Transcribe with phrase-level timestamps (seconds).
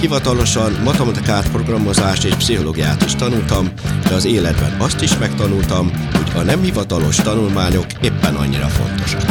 [0.00, 3.68] hivatalosan matematikát, programozást és pszichológiát is tanultam,
[4.08, 9.24] de az életben azt is megtanultam, hogy a nem hivatalos tanulmányok éppen annyira fontosak.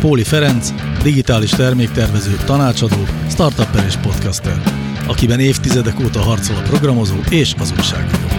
[0.00, 4.62] Póli Ferenc, digitális terméktervező, tanácsadó, startupper és podcaster,
[5.06, 8.29] akiben évtizedek óta harcol a programozó és az újságíró.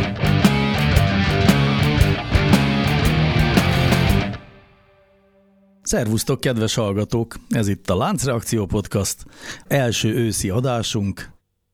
[5.92, 7.36] Szervusztok, kedves hallgatók!
[7.50, 9.26] Ez itt a Láncreakció Podcast,
[9.68, 11.30] első őszi adásunk.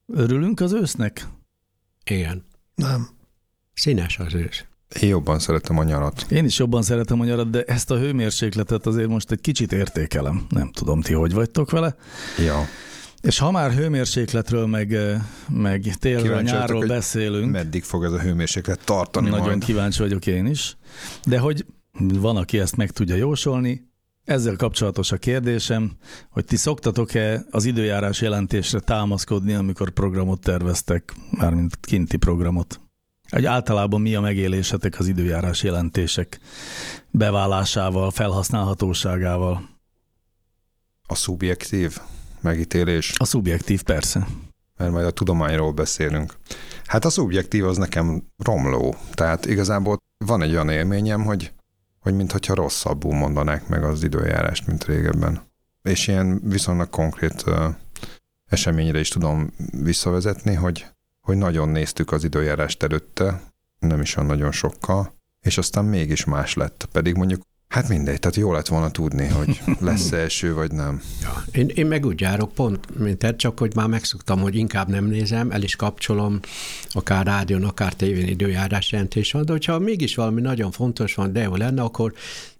[0.07, 1.27] Örülünk az ősznek?
[2.05, 2.45] Igen.
[2.75, 3.07] Nem.
[3.73, 4.65] Színes az ősz.
[5.01, 6.25] Én jobban szeretem a nyarat.
[6.29, 10.45] Én is jobban szeretem a nyarat, de ezt a hőmérsékletet azért most egy kicsit értékelem.
[10.49, 11.95] Nem tudom, ti hogy vagytok vele.
[12.45, 12.65] Ja.
[13.21, 14.97] És ha már hőmérsékletről, meg,
[15.49, 19.63] meg télről, nyárról beszélünk, Meddig fog ez a hőmérséklet tartani nagyon majd?
[19.63, 20.77] kíváncsi vagyok én is,
[21.25, 21.65] de hogy
[21.99, 23.86] van, aki ezt meg tudja jósolni,
[24.27, 25.91] ezzel kapcsolatos a kérdésem,
[26.29, 32.79] hogy ti szoktatok-e az időjárás jelentésre támaszkodni, amikor programot terveztek, mármint kinti programot?
[33.29, 36.39] Egy általában mi a megélésetek az időjárás jelentések
[37.11, 39.69] beválásával, felhasználhatóságával?
[41.07, 41.97] A szubjektív
[42.41, 44.27] megítélés, A szubjektív persze.
[44.77, 46.33] mert majd a tudományról beszélünk.
[46.85, 48.95] Hát a szubjektív az nekem romló.
[49.13, 51.51] Tehát igazából van egy olyan élményem, hogy,
[52.07, 55.41] hogy mintha rosszabbul mondanák meg az időjárást, mint régebben.
[55.81, 57.43] És ilyen viszonylag konkrét
[58.45, 60.85] eseményre is tudom visszavezetni, hogy,
[61.21, 63.41] hogy nagyon néztük az időjárást előtte,
[63.79, 66.87] nem is olyan nagyon sokkal, és aztán mégis más lett.
[66.91, 71.01] Pedig mondjuk, hát mindegy, tehát jó lett volna tudni, hogy lesz eső vagy nem.
[71.21, 71.43] Ja.
[71.51, 75.05] Én, én meg úgy járok pont, mint te, csak hogy már megszoktam, hogy inkább nem
[75.05, 76.39] nézem, el is kapcsolom,
[76.89, 81.41] akár rádión, akár tévén időjárás jelentés van, de hogyha mégis valami nagyon fontos van, de
[81.41, 82.13] jó lenne, akkor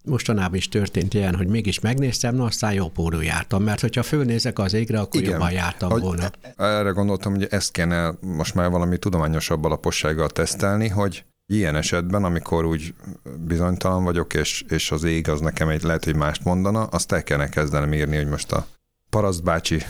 [0.04, 4.60] mostanában is történt ilyen, hogy mégis megnéztem, na aztán jó pórul jártam, mert hogyha fölnézek
[4.60, 5.32] az égre, akkor Igen.
[5.32, 6.32] jobban jártam Hogy volna.
[6.58, 12.66] Erre gondoltam, hogy ezt kéne most már valami tudományosabb alapossággal tesztelni, hogy ilyen esetben, amikor
[12.66, 12.94] úgy
[13.40, 17.24] bizonytalan vagyok, és, és az ég az nekem egy lehet, hogy mást mondana, azt el
[17.24, 18.68] kellene kezdenem írni, hogy most a
[19.10, 19.82] paraszt bácsi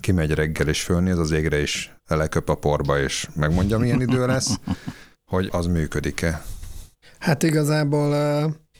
[0.00, 4.60] kimegy reggel és fölnéz az égre, és leköp a porba, és megmondja, milyen idő lesz,
[5.32, 6.44] hogy az működik-e.
[7.18, 8.14] Hát igazából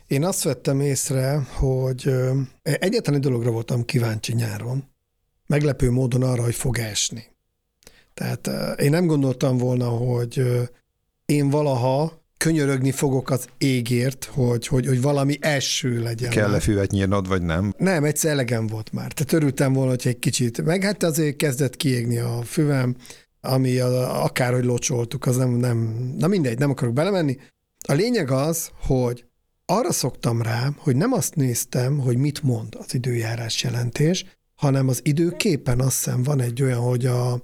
[0.06, 2.14] én azt vettem észre, hogy
[2.62, 4.84] egyetlen egy dologra voltam kíváncsi nyáron.
[5.46, 7.24] Meglepő módon arra, hogy fog esni.
[8.14, 8.50] Tehát
[8.80, 10.42] én nem gondoltam volna, hogy
[11.32, 16.30] én valaha könyörögni fogok az égért, hogy, hogy, hogy valami eső legyen.
[16.30, 17.74] Kell-e füvet nyírnod, vagy nem?
[17.78, 19.12] Nem, egyszer elegem volt már.
[19.12, 22.96] Tehát örültem volna, hogy egy kicsit, meg hát azért kezdett kiégni a füvem,
[23.40, 25.78] ami a, akárhogy locsoltuk, az nem, nem,
[26.18, 27.36] na mindegy, nem akarok belemenni.
[27.88, 29.24] A lényeg az, hogy
[29.66, 34.24] arra szoktam rá, hogy nem azt néztem, hogy mit mond az időjárás jelentés,
[34.54, 37.42] hanem az időképen azt hiszem van egy olyan, hogy a,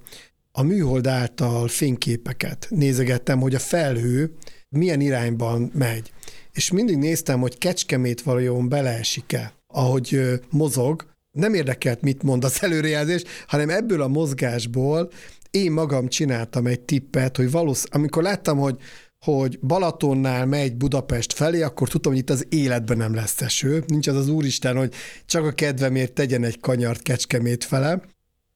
[0.57, 4.33] a műhold által fényképeket nézegettem, hogy a felhő
[4.69, 6.11] milyen irányban megy.
[6.51, 11.05] És mindig néztem, hogy Kecskemét valójában beleesik-e, ahogy mozog.
[11.31, 15.11] Nem érdekelt, mit mond az előrejelzés, hanem ebből a mozgásból
[15.49, 18.77] én magam csináltam egy tippet, hogy valósz, amikor láttam, hogy
[19.19, 23.83] hogy Balatonnál megy Budapest felé, akkor tudtam, hogy itt az életben nem lesz eső.
[23.87, 24.93] Nincs az az úristen, hogy
[25.25, 28.01] csak a kedvemért tegyen egy kanyart Kecskemét fele.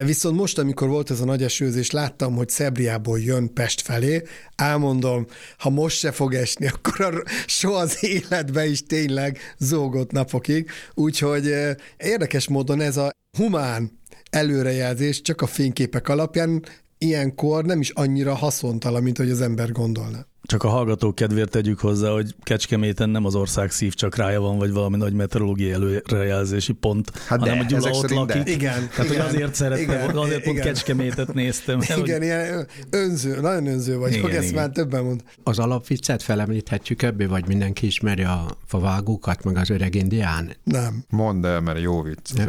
[0.05, 4.23] Viszont most, amikor volt ez a nagy esőzés, láttam, hogy Szebriából jön Pest felé,
[4.55, 5.25] elmondom,
[5.57, 10.69] ha most se fog esni, akkor a, soha az életben is tényleg zógott napokig.
[10.93, 11.53] Úgyhogy
[11.97, 13.99] érdekes módon ez a humán
[14.29, 16.63] előrejelzés csak a fényképek alapján
[16.97, 20.28] ilyenkor nem is annyira haszontalan, mint hogy az ember gondolna.
[20.49, 24.97] Csak a hallgatók kedvéért tegyük hozzá, hogy Kecskeméten nem az ország szívcsakrája van, vagy valami
[24.97, 28.35] nagy meteorológiai előrejelzési pont, Hát de, hanem a Gyula ezek ott szerint de.
[28.37, 28.53] lakik.
[28.55, 28.73] Igen.
[28.73, 30.67] Tehát, hogy igen, azért szerettem, igen, azért pont igen.
[30.67, 31.77] Kecskemétet néztem.
[31.77, 34.61] mert hogy- Igen, ilyen önző, nagyon önző vagyok, Igen, ezt igen.
[34.61, 35.23] már többen mond.
[35.43, 40.51] Az alapviccet felemlíthetjük ebbé, vagy mindenki ismeri a favágókat, meg az öreg indián?
[40.63, 41.03] Nem.
[41.09, 42.39] Mondd el, mert jó vicc.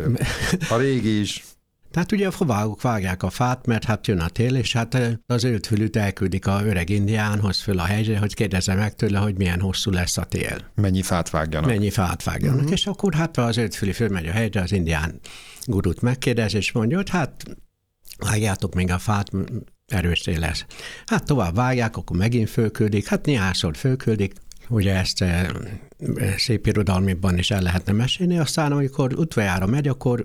[0.70, 1.44] A régi is.
[1.90, 5.44] Tehát ugye a favágók vágják a fát, mert hát jön a tél, és hát az
[5.44, 9.90] öltfülűt elküldik a öreg indiánhoz föl a helyre, hogy kérdezze meg tőle, hogy milyen hosszú
[9.90, 10.70] lesz a tél.
[10.74, 11.68] Mennyi fát vágjanak?
[11.68, 12.56] Mennyi fát vágjanak.
[12.56, 12.72] Uh-huh.
[12.72, 15.20] És akkor hát az öltfülű fölmegy a helyre, az indián
[15.64, 17.44] gurút megkérdez, és mondja, hogy hát
[18.18, 19.30] vágjátok még a fát,
[19.86, 20.64] erős tél lesz.
[21.06, 24.32] Hát tovább vágják, akkor megint fölküldik, hát néhányszor fölküldik,
[24.68, 25.48] ugye ezt eh,
[26.36, 30.22] szép irodalmiban is el lehetne mesélni, aztán amikor utoljára megy, akkor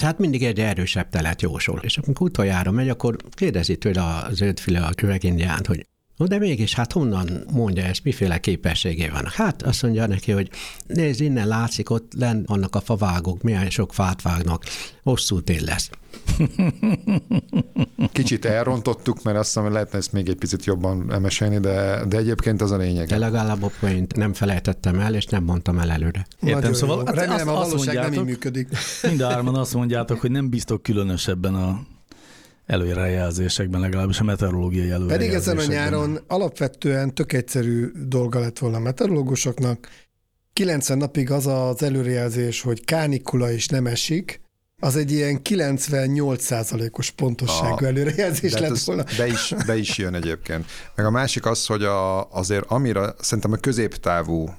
[0.00, 1.80] Hát mindig egy erősebb telet jósol.
[1.82, 6.74] És amikor utoljára megy, akkor kérdezi tőle a zöldfüle a kövegindiánt, hogy No de mégis,
[6.74, 9.24] hát honnan mondja ezt, miféle képességé van?
[9.26, 10.50] Hát azt mondja neki, hogy
[10.86, 14.64] nézd, innen látszik, ott len vannak a favágok, milyen sok fát vágnak,
[15.02, 15.90] hosszú tél lesz.
[18.12, 22.62] Kicsit elrontottuk, mert azt hiszem, lehetne ezt még egy picit jobban emesélni, de, de egyébként
[22.62, 23.06] az a lényeg.
[23.08, 26.26] De legalább a point nem felejtettem el, és nem mondtam el előre.
[26.40, 27.04] Értem, Nagyon szóval jó.
[27.06, 28.68] hát Remélem azt- a azt valóság nem így működik.
[29.02, 31.80] Mind a hárman azt mondjátok, hogy nem biztos különösebben a
[32.66, 35.58] előrejelzésekben, legalábbis a meteorológiai Pedig előrejelzésekben.
[35.58, 39.88] ezen a nyáron alapvetően tök egyszerű dolga lett volna a meteorológusoknak.
[40.52, 44.40] 90 napig az az előrejelzés, hogy kánikula és nem esik,
[44.82, 49.04] az egy ilyen 98%-os pontosságú Ah, előrejelzés De hát lett ez volna.
[49.16, 50.64] be, is, be is jön egyébként.
[50.94, 54.54] Meg a másik az, hogy a, azért amire szerintem a középtávú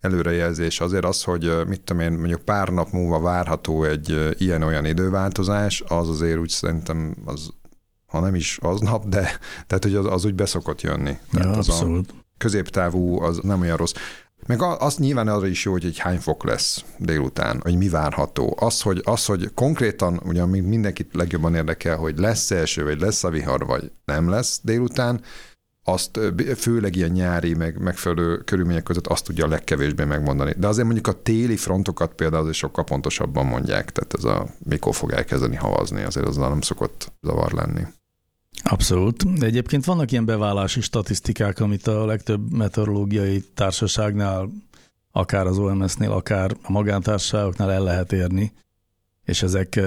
[0.00, 5.82] előrejelzés azért az, hogy mit tudom én, mondjuk pár nap múlva várható egy ilyen-olyan időváltozás,
[5.88, 7.50] az azért úgy szerintem az
[8.08, 9.20] ha nem is aznap, de
[9.66, 11.16] tehát, hogy az, az úgy beszokott jönni.
[11.32, 12.00] Ja, Tehát az a
[12.38, 13.92] középtávú az nem olyan rossz.
[14.46, 18.56] Meg az nyilván arra is jó, hogy egy hány fok lesz délután, hogy mi várható.
[18.60, 23.24] Az, hogy, az, hogy konkrétan, ugye ami mindenkit legjobban érdekel, hogy lesz eső, vagy lesz
[23.24, 25.20] a vihar, vagy nem lesz délután,
[25.88, 26.20] azt
[26.56, 30.54] főleg ilyen nyári, meg megfelelő körülmények között azt tudja a legkevésbé megmondani.
[30.56, 35.10] De azért mondjuk a téli frontokat például sokkal pontosabban mondják, tehát ez a mikor fog
[35.12, 37.82] elkezdeni havazni, azért az nem szokott zavar lenni.
[38.62, 39.24] Abszolút.
[39.40, 44.50] Egyébként vannak ilyen beválási statisztikák, amit a legtöbb meteorológiai társaságnál,
[45.12, 48.52] akár az OMS-nél, akár a magántársaságoknál el lehet érni.
[49.24, 49.80] És ezek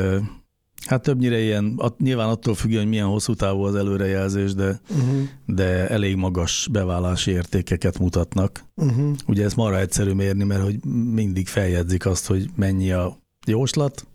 [0.85, 5.27] hát többnyire ilyen, at, nyilván attól függően, hogy milyen hosszú távú az előrejelzés, de, Uh-huh,
[5.45, 8.65] de elég magas beválási értékeket mutatnak.
[8.75, 9.15] uh-huh.
[9.27, 13.17] Ugye ez marha egyszerű mérni, mert hogy mindig feljegyzik azt, hogy mennyi a
[13.47, 14.05] jóslat,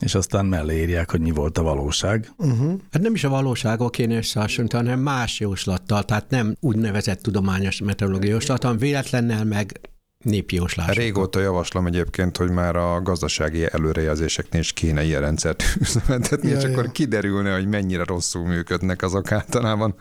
[0.00, 2.32] és aztán mellé írják, hogy mi volt a valóság.
[2.38, 2.80] Uh-huh.
[2.90, 8.32] Hát nem is a valósággal kéne összehasonlítani, hanem más jóslattal, tehát nem úgynevezett tudományos meteorológiai
[8.32, 9.80] jóslat, hanem véletlennel meg
[10.24, 10.96] népi jóslás.
[10.96, 16.62] Régóta javaslom egyébként, hogy már a gazdasági előrejelzéseknél is kéne ilyen rendszert üzemeltetni, Ja, és
[16.62, 16.70] ja.
[16.70, 19.94] akkor kiderülne, hogy mennyire rosszul működnek azok általában.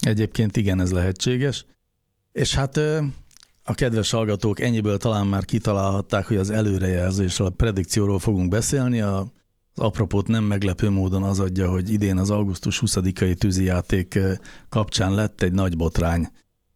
[0.00, 1.66] Egyébként igen, ez lehetséges.
[2.32, 2.76] És hát
[3.62, 9.00] a kedves hallgatók ennyiből talán már kitalálhatták, hogy az előrejelzésről, a predikcióról fogunk beszélni.
[9.00, 9.18] A,
[9.74, 14.18] az apropót nem meglepő módon az adja, hogy idén az augusztus 20-ai tűzijáték
[14.68, 16.28] kapcsán lett egy nagy botrány.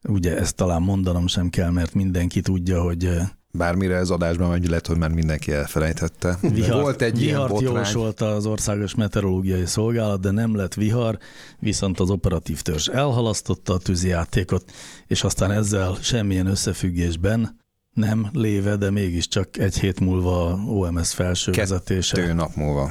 [0.09, 3.11] Ugye ezt talán mondanom sem kell, mert mindenki tudja, hogy
[3.53, 6.39] Bármire ez adásban megy, lehet, hogy már mindenki elfelejtette.
[6.41, 7.75] Vihart, Volt egy ilyen vihart botrány.
[7.75, 11.19] jósolta az Országos Meteorológiai Szolgálat, de nem lett vihar,
[11.59, 14.73] viszont az operatív törzs elhalasztotta a tűzijátékot,
[15.07, 17.57] és aztán ezzel semmilyen összefüggésben
[17.93, 22.33] nem léve, de mégiscsak egy hét múlva OMS felső Kettő vezetése.
[22.33, 22.91] nap múlva.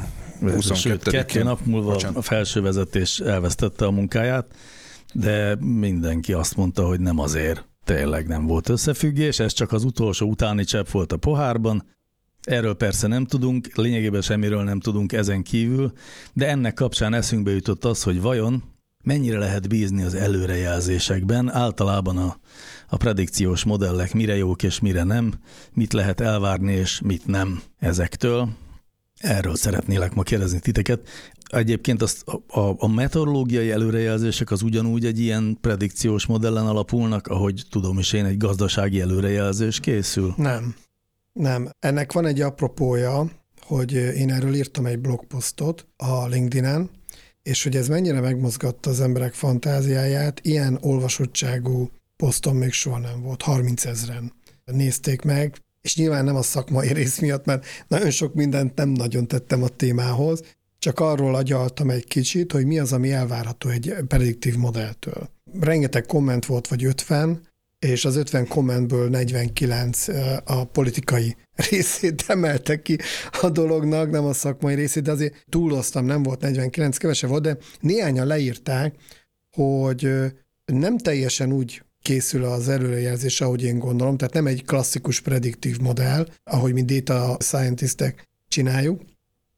[0.74, 1.12] Sőt, 22-én.
[1.12, 2.18] kettő nap múlva Bocsánat.
[2.18, 4.45] a felső vezetés elvesztette a munkáját,
[5.19, 7.67] de mindenki azt mondta, hogy nem azért.
[7.83, 11.85] Tényleg nem volt összefüggés, ez csak az utolsó utáni csepp volt a pohárban.
[12.41, 15.91] Erről persze nem tudunk, lényegében semmiről nem tudunk ezen kívül,
[16.33, 18.63] de ennek kapcsán eszünkbe jutott az, hogy vajon
[19.03, 22.38] mennyire lehet bízni az előrejelzésekben, általában a,
[22.88, 25.33] a predikciós modellek mire jók és mire nem,
[25.74, 28.50] mit lehet elvárni és mit nem ezektől.
[29.17, 31.07] Erről szeretnélek ma kérdezni titeket.
[31.48, 38.00] Egyébként azt, a, a, meteorológiai előrejelzések az ugyanúgy egy ilyen predikciós modellen alapulnak, ahogy tudom
[38.00, 40.34] is én, egy gazdasági előrejelzés készül.
[40.38, 40.75] Nem.
[41.34, 41.70] Nem.
[41.80, 46.89] Ennek van egy apropója, hogy én erről írtam egy blogposztot a LinkedIn-en,
[47.44, 53.42] és hogy ez mennyire megmozgatta az emberek fantáziáját, ilyen olvasottságú poszton még soha nem volt.
[53.42, 54.34] 30 ezeren
[54.66, 59.27] nézték meg, és nyilván nem a szakmai rész miatt, mert nagyon sok mindent nem nagyon
[59.27, 60.42] tettem a témához,
[60.79, 65.29] csak arról agyaltam egy kicsit, hogy mi az, ami elvárható egy prediktív modelltől.
[65.60, 67.41] Rengeteg komment volt, vagy 50,
[67.79, 71.36] és az 50 kommentből 49 eh, a politikai
[71.69, 72.98] részét emelte ki
[73.41, 77.57] a dolognak, nem a szakmai részét, de azért túloztam, nem volt 49, kevesebb volt, de
[77.79, 78.96] néhányan leírták,
[79.51, 80.10] hogy
[80.65, 86.27] nem teljesen úgy készül az előrejelzés, ahogy én gondolom, tehát nem egy klasszikus prediktív modell,
[86.43, 89.01] ahogy mi data scientistek csináljuk,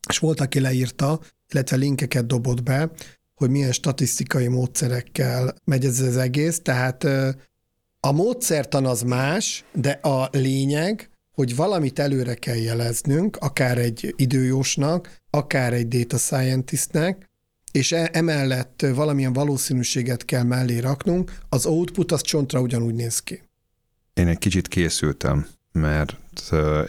[0.09, 1.19] és volt, aki leírta,
[1.51, 2.91] illetve linkeket dobott be,
[3.33, 7.29] hogy milyen statisztikai módszerekkel megy ez az egész, tehát eh,
[7.99, 15.17] a módszertan az más, de a lényeg, hogy valamit előre kell jeleznünk, akár egy időjósnak,
[15.29, 17.29] akár egy data scientistnek,
[17.71, 23.41] és e- emellett valamilyen valószínűséget kell mellé raknunk, az output az csontra ugyanúgy néz ki.
[24.13, 26.17] én egy kicsit készültem, mert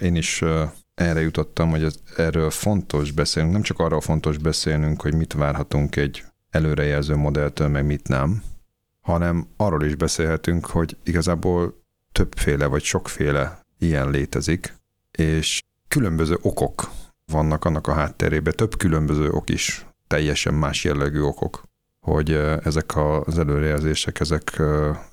[0.01, 0.43] én is
[1.01, 5.97] erre jutottam, hogy ez, erről fontos beszélnünk, nem csak arról fontos beszélnünk, hogy mit várhatunk
[5.97, 8.43] egy előrejelző modelltől, meg mit nem,
[9.01, 14.75] hanem arról is beszélhetünk, hogy igazából többféle vagy sokféle ilyen létezik,
[15.11, 16.91] és különböző okok
[17.27, 21.63] vannak annak a hátterében, több különböző ok is, teljesen más jellegű okok,
[22.01, 24.63] hogy ezek az előrejelzések, ezek,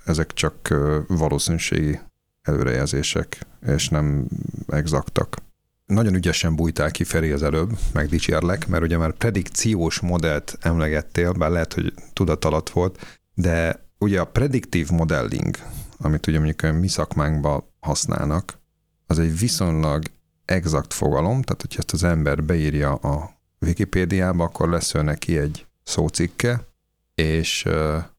[0.05, 0.73] ezek csak
[1.07, 1.99] valószínűségi
[2.41, 4.27] előrejelzések, és nem
[4.67, 5.45] exaktak.
[5.87, 11.49] Nagyon ügyesen bújtál ki Feri az előbb, megdicsérlek, mert ugye már predikciós modellt emlegettél, bár
[11.49, 15.55] lehet, hogy tudat alatt volt, de ugye a prediktív modelling,
[15.97, 18.59] amit ugye mondjuk mi szakmánkban használnak,
[19.05, 20.03] az egy viszonylag
[20.45, 25.65] exakt fogalom, tehát hogyha ezt az ember beírja a Wikipédiába, akkor lesz ő neki egy
[25.83, 26.67] szócikke,
[27.15, 27.65] és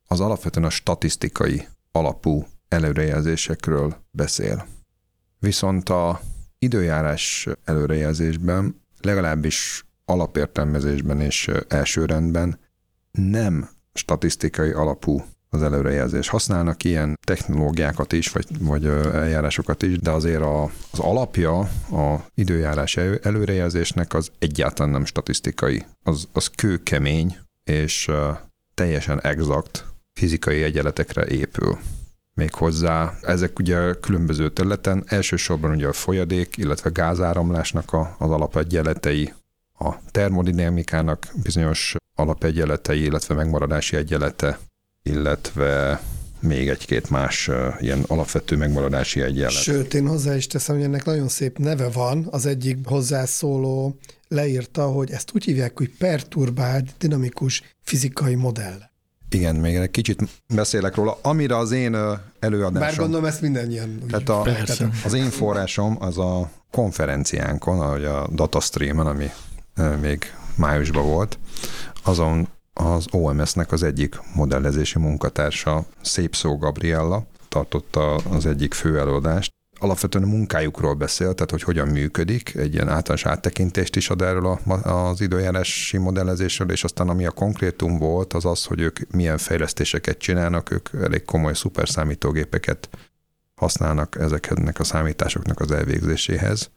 [0.07, 4.67] az alapvetően a statisztikai alapú előrejelzésekről beszél.
[5.39, 6.21] Viszont a
[6.59, 12.59] időjárás előrejelzésben, legalábbis alapértelmezésben és elsőrendben
[13.11, 16.29] nem statisztikai alapú az előrejelzés.
[16.29, 21.59] Használnak ilyen technológiákat is, vagy, vagy eljárásokat is, de azért a, az alapja
[21.91, 25.85] a időjárás előrejelzésnek az egyáltalán nem statisztikai.
[26.03, 28.11] Az, az kőkemény, és
[28.75, 31.79] teljesen exakt fizikai egyenletekre épül.
[32.38, 39.33] Méghozzá ezek ugye különböző területen, elsősorban ugye a folyadék, illetve gázáramlásnak a, az alapegyenletei,
[39.78, 44.59] a termodinamikának bizonyos alapegyenletei, illetve megmaradási egyenlete,
[45.02, 46.00] illetve
[46.40, 49.62] még egy-két más uh, ilyen alapvető megmaradási egyenlet.
[49.62, 52.28] Sőt, én hozzá is teszem, hogy ennek nagyon szép neve van.
[52.30, 58.88] Az egyik hozzászóló leírta, hogy ezt úgy hívják, hogy perturbált dinamikus fizikai modell.
[59.30, 60.23] Igen, még egy kicsit
[60.54, 61.18] beszélek róla.
[61.23, 61.97] Amire az én
[62.38, 62.88] előadásom...
[62.88, 64.47] Bár gondolom ezt mindannyian Tehát a,
[65.04, 69.30] az én forrásom az a konferenciánkon, ahogy a Datastreamen, ami
[70.00, 71.38] még májusban volt,
[72.02, 79.52] azon az OMS-nek az egyik modellezési munkatársa, Szép Szó Gabriella tartotta az egyik fő előadást,
[79.78, 84.47] alapvetően a munkájukról beszél, tehát hogy hogyan működik, egy ilyen általános áttekintést is ad erről
[84.47, 89.38] a, az időjárási modellezésről, és aztán ami a konkrétum volt, az az, hogy ők milyen
[89.38, 92.88] fejlesztéseket csinálnak, ők elég komoly szuperszámítógépeket
[93.54, 96.70] használnak ezeknek a számításoknak az elvégzéséhez,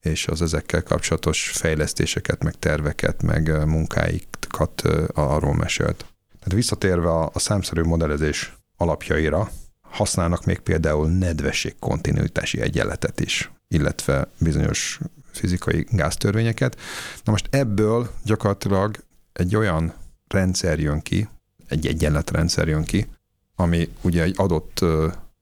[0.00, 4.82] és az ezekkel kapcsolatos fejlesztéseket, meg terveket, meg munkáikat
[5.14, 6.04] arról mesélt.
[6.38, 9.50] Tehát visszatérve a, a számszerű modellezés alapjaira,
[9.90, 15.00] használnak még például nedvesség kontinuitási egyenletet is, illetve bizonyos
[15.32, 16.76] fizikai gáztörvényeket.
[17.24, 19.94] Na most ebből gyakorlatilag egy olyan
[20.28, 21.28] rendszer jön ki,
[21.68, 23.08] egy egyenletrendszer jön ki,
[23.56, 24.84] ami ugye egy adott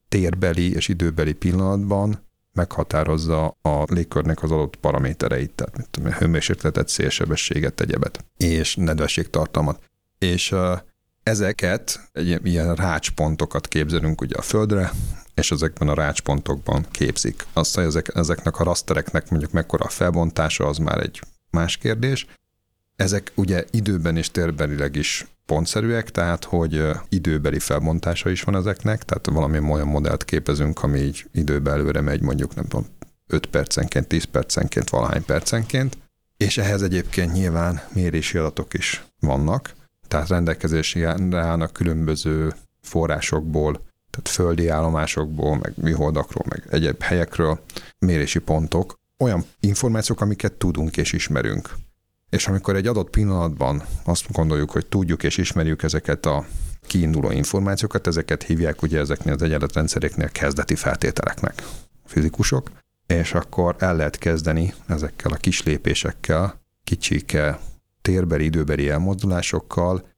[0.09, 7.81] térbeli és időbeli pillanatban meghatározza a légkörnek az adott paramétereit, tehát mint tudom, hőmérsékletet, szélsebességet,
[7.81, 9.83] egyebet, és nedvességtartalmat.
[10.19, 10.55] És
[11.29, 14.93] ezeket, egy ilyen rácspontokat képzelünk ugye a Földre,
[15.35, 17.47] és ezekben a rácspontokban képzik.
[17.53, 21.21] Azt, hogy ezek, ezeknek a rasztereknek mondjuk mekkora a felbontása, az már egy
[21.51, 22.27] más kérdés.
[22.97, 29.27] Ezek ugye időben és térbelileg is pontszerűek, tehát hogy időbeli felbontása is van ezeknek, tehát
[29.27, 32.87] valami olyan modellt képezünk, ami így időben előre megy, mondjuk nem tudom,
[33.27, 35.99] 5 percenként, 10 percenként, valahány percenként,
[36.37, 39.77] és ehhez egyébként nyilván mérési adatok is vannak,
[40.09, 43.73] tehát rendelkezésre állnak különböző forrásokból,
[44.11, 47.61] tehát földi állomásokból, meg műholdakról, meg egyéb helyekről
[47.99, 51.75] mérési pontok, olyan információk, amiket tudunk és ismerünk.
[52.31, 56.47] És amikor egy adott pillanatban azt gondoljuk, hogy tudjuk és ismerjük ezeket a
[56.87, 61.63] kiinduló információkat, ezeket hívják ugye ezeknél az egyenletrendszereknél kezdeti feltételeknek
[62.05, 62.71] fizikusok,
[63.07, 67.59] és akkor el lehet kezdeni ezekkel a kis lépésekkel, kicsike
[68.09, 70.09] térbeli, időbeli elmozdulásokkal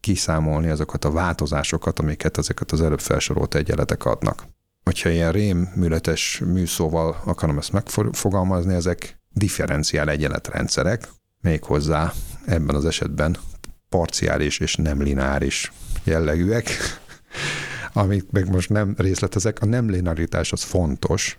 [0.00, 4.44] kiszámolni azokat a változásokat, amiket ezeket az előbb felsorolt egyenletek adnak.
[4.84, 11.08] Hogyha ilyen rémműletes műszóval akarom ezt megfogalmazni, ezek differenciál egyenletrendszerek,
[11.40, 12.12] méghozzá
[12.46, 13.36] ebben az esetben
[13.88, 15.72] parciális és nem lineáris
[16.04, 16.70] jellegűek,
[17.92, 19.60] amik meg most nem részletezek.
[19.60, 21.38] A nem linearitás az fontos,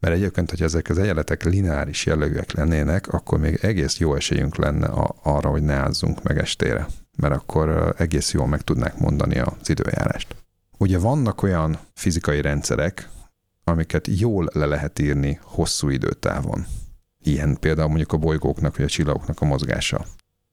[0.00, 4.86] mert egyébként, hogy ezek az egyenletek lineáris jellegűek lennének, akkor még egész jó esélyünk lenne
[4.86, 6.86] a, arra, hogy ne ázzunk meg estére,
[7.16, 10.36] mert akkor egész jól meg tudnák mondani az időjárást.
[10.78, 13.08] Ugye vannak olyan fizikai rendszerek,
[13.64, 16.66] amiket jól le lehet írni hosszú időtávon.
[17.22, 20.04] Ilyen például mondjuk a bolygóknak vagy a csillagoknak a mozgása.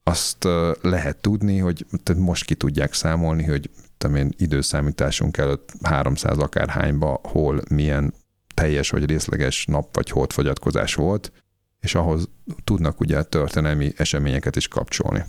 [0.04, 0.48] azt
[0.82, 3.70] lehet tudni, hogy tehát most ki tudják számolni, hogy
[4.16, 8.14] én, időszámításunk előtt 300 akárhányba hol milyen
[8.55, 11.31] teljes vagy részleges nap vagy fogyatkozás volt,
[11.79, 12.29] és ahhoz
[12.63, 15.24] tudnak ugye történelmi eseményeket is kapcsolni.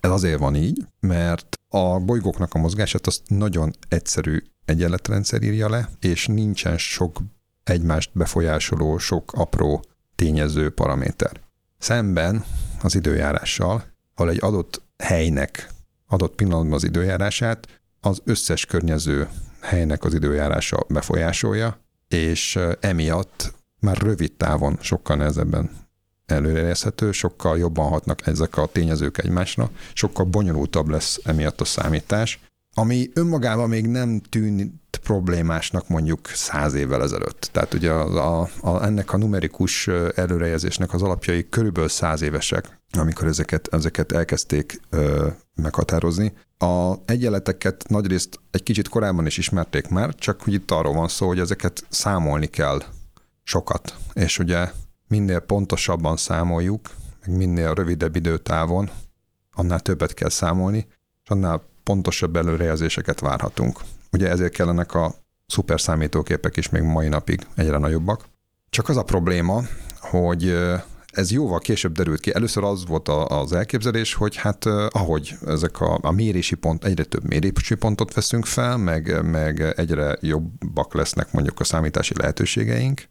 [0.00, 5.88] Ez azért van így, mert a bolygóknak a mozgását azt nagyon egyszerű egyenletrendszer írja le,
[6.00, 7.18] és nincsen sok
[7.64, 9.84] egymást befolyásoló, sok apró
[10.14, 11.40] tényező paraméter.
[11.78, 12.44] Szemben
[12.82, 13.84] az időjárással,
[14.14, 15.68] ahol egy adott helynek
[16.08, 19.28] adott pillanatban az időjárását az összes környező
[19.60, 25.70] helynek az időjárása befolyásolja, és emiatt már rövid távon sokkal nehezebben
[26.26, 32.40] előrejelezhető, sokkal jobban hatnak ezek a tényezők egymásra, sokkal bonyolultabb lesz emiatt a számítás,
[32.78, 37.48] ami önmagában még nem tűnt problémásnak mondjuk száz évvel ezelőtt.
[37.52, 43.26] Tehát ugye a, a, a, ennek a numerikus előrejelzésnek az alapjai körülbelül száz évesek, amikor
[43.26, 46.32] ezeket, ezeket elkezdték ö, meghatározni.
[46.58, 51.26] A egyenleteket nagyrészt egy kicsit korábban is ismerték már, csak hogy itt arról van szó,
[51.26, 52.82] hogy ezeket számolni kell
[53.42, 53.94] sokat.
[54.12, 54.70] És ugye
[55.08, 56.90] minél pontosabban számoljuk,
[57.26, 58.90] meg minél rövidebb időtávon,
[59.52, 60.86] annál többet kell számolni,
[61.24, 63.80] és annál pontosabb előrejelzéseket várhatunk.
[64.12, 65.14] Ugye ezért kellenek a
[65.46, 68.24] szuperszámítógépek is még mai napig egyre nagyobbak.
[68.70, 69.62] Csak az a probléma,
[70.00, 70.56] hogy
[71.12, 72.34] ez jóval később derült ki.
[72.34, 77.24] Először az volt az elképzelés, hogy hát ahogy ezek a, a mérési pont, egyre több
[77.24, 83.08] mérési pontot veszünk fel, meg, meg egyre jobbak lesznek mondjuk a számítási lehetőségeink,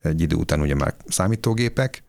[0.00, 2.04] egy idő után ugye már számítógépek,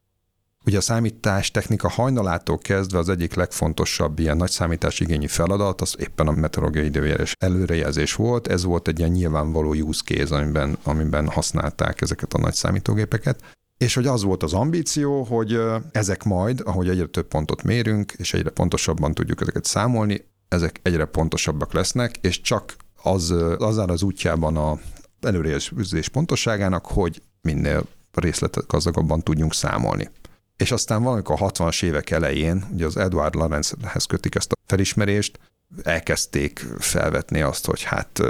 [0.68, 5.96] Ugye a számítás technika hajnalától kezdve az egyik legfontosabb ilyen nagy számítás igényű feladat, az
[6.00, 8.48] éppen a meteorológiai időjárás előrejelzés volt.
[8.48, 13.42] Ez volt egy ilyen nyilvánvaló use case, amiben, amiben használták ezeket a nagy számítógépeket.
[13.78, 15.60] És hogy az volt az ambíció, hogy
[15.92, 21.06] ezek majd, ahogy egyre több pontot mérünk, és egyre pontosabban tudjuk ezeket számolni, ezek egyre
[21.06, 24.80] pontosabbak lesznek, és csak az, az áll az útjában a
[25.22, 27.84] előrejelzés pontosságának, hogy minél
[28.20, 30.10] részletgazdagabban tudjunk számolni.
[30.58, 35.40] És aztán valamikor a 60-as évek elején, ugye az Edward Lorenzhez kötik ezt a felismerést,
[35.84, 38.22] elkezdték felvetni azt, hogy hát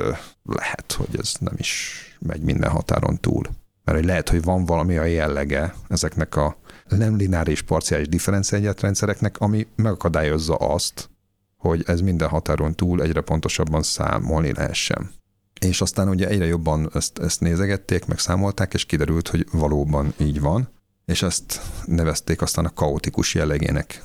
[0.43, 3.43] lehet, hogy ez nem is megy minden határon túl.
[3.83, 9.39] Mert hogy lehet, hogy van valami a jellege ezeknek a nem lineáris parciális differenciált rendszereknek,
[9.39, 11.09] ami megakadályozza azt,
[11.57, 15.11] hogy ez minden határon túl egyre pontosabban számolni lehessen.
[15.59, 20.39] És aztán ugye egyre jobban ezt, ezt nézegették, meg számolták, és kiderült, hogy valóban így
[20.39, 20.69] van
[21.11, 24.03] és ezt nevezték aztán a kaotikus jellegének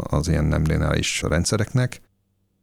[0.00, 2.00] az ilyen nem lineáris rendszereknek,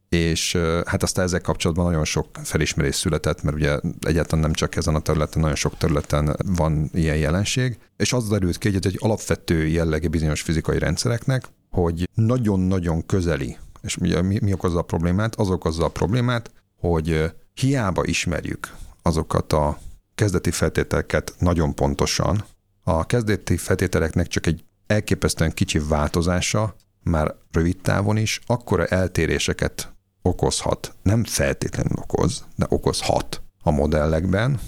[0.08, 4.94] és hát aztán ezzel kapcsolatban nagyon sok felismerés született, mert ugye egyáltalán nem csak ezen
[4.94, 9.66] a területen, nagyon sok területen van ilyen jelenség, és az derült ki, hogy egy alapvető
[9.66, 15.34] jellege bizonyos fizikai rendszereknek, hogy nagyon-nagyon közeli, és mi, mi, mi okozza a problémát?
[15.34, 19.78] Az okozza a problémát, hogy hiába ismerjük azokat a
[20.14, 22.44] kezdeti feltételeket nagyon pontosan,
[22.88, 30.94] a kezdeti feltételeknek csak egy elképesztően kicsi változása, már rövid távon is, akkora eltéréseket okozhat,
[31.02, 34.60] nem feltétlenül okoz, de okozhat a modellekben,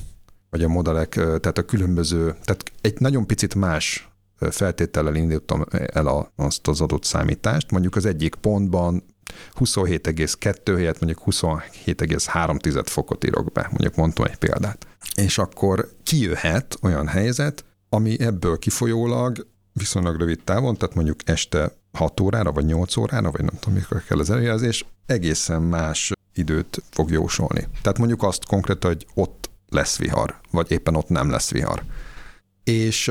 [0.51, 4.09] vagy a modellek, tehát a különböző, tehát egy nagyon picit más
[4.51, 7.71] feltétellel indítottam el a, azt az adott számítást.
[7.71, 9.05] Mondjuk az egyik pontban
[9.61, 14.87] 27,2 helyett mondjuk 27,3 fokot írok be, mondjuk mondtam egy példát.
[15.15, 22.21] És akkor kijöhet olyan helyzet, ami ebből kifolyólag viszonylag rövid távon, tehát mondjuk este 6
[22.21, 27.11] órára, vagy 8 órára, vagy nem tudom, mikor kell az előjelzés, egészen más időt fog
[27.11, 27.69] jósolni.
[27.83, 31.83] Tehát mondjuk azt konkrétan, hogy ott lesz vihar, vagy éppen ott nem lesz vihar.
[32.65, 33.11] És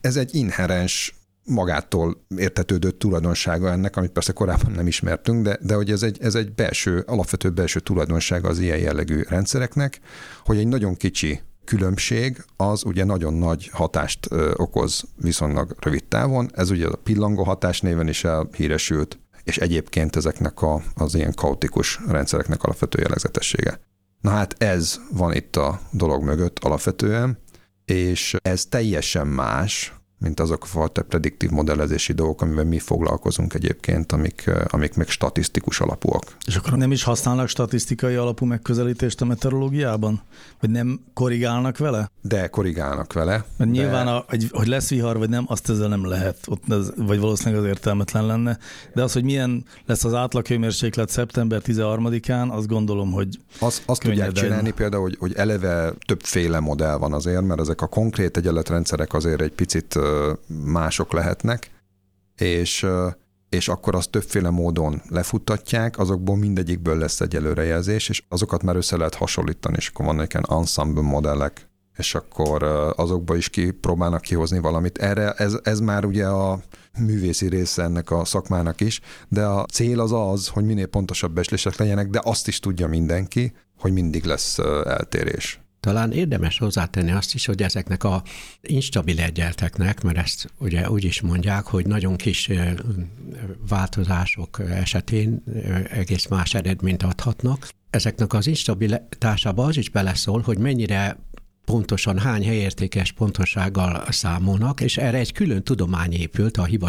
[0.00, 1.14] ez egy inherens
[1.44, 6.34] magától értetődő tulajdonsága ennek, amit persze korábban nem ismertünk, de, de hogy ez egy, ez
[6.34, 10.00] egy belső, alapvető belső tulajdonsága az ilyen jellegű rendszereknek,
[10.44, 16.50] hogy egy nagyon kicsi különbség az ugye nagyon nagy hatást okoz viszonylag rövid távon.
[16.54, 22.00] Ez ugye a pillangó hatás néven is elhíresült, és egyébként ezeknek a, az ilyen kaotikus
[22.08, 23.80] rendszereknek alapvető jellegzetessége.
[24.20, 27.38] Na hát ez van itt a dolog mögött alapvetően,
[27.84, 34.12] és ez teljesen más, mint azok a fajta prediktív modellezési dolgok, amivel mi foglalkozunk egyébként,
[34.12, 36.36] amik, amik meg statisztikus alapúak.
[36.46, 40.22] És akkor nem is használnak statisztikai alapú megközelítést a meteorológiában?
[40.60, 42.10] Vagy nem korrigálnak vele?
[42.20, 43.44] De korrigálnak vele.
[43.56, 43.80] Mert de...
[43.80, 47.20] nyilván, a, hogy, hogy lesz vihar, vagy nem, azt ezzel nem lehet, ott ez, vagy
[47.20, 48.58] valószínűleg az értelmetlen lenne.
[48.94, 54.32] De az, hogy milyen lesz az átlaghőmérséklet szeptember 13-án, azt gondolom, hogy Az, azt tudják
[54.32, 59.40] csinálni például, hogy, hogy eleve többféle modell van azért, mert ezek a konkrét egyenletrendszerek azért
[59.40, 59.98] egy picit
[60.64, 61.70] mások lehetnek,
[62.36, 62.86] és
[63.48, 68.96] és akkor azt többféle módon lefuttatják, azokból mindegyikből lesz egy előrejelzés, és azokat már össze
[68.96, 72.62] lehet hasonlítani, és akkor vannak ilyen ensemble modellek, és akkor
[72.96, 74.98] azokba is kipróbálnak kihozni valamit.
[74.98, 76.60] Erre ez, ez már ugye a
[76.98, 81.76] művészi része ennek a szakmának is, de a cél az az, hogy minél pontosabb beslések
[81.76, 85.60] legyenek, de azt is tudja mindenki, hogy mindig lesz eltérés.
[85.86, 88.22] Talán érdemes hozzátenni azt is, hogy ezeknek a
[88.60, 92.50] instabil egyelteknek, mert ezt ugye úgy is mondják, hogy nagyon kis
[93.68, 95.42] változások esetén
[95.90, 97.68] egész más eredményt adhatnak.
[97.90, 101.18] Ezeknek az instabilitásába az is beleszól, hogy mennyire
[101.66, 106.88] pontosan hány helyértékes pontossággal számolnak, és erre egy külön tudomány épült, a hiba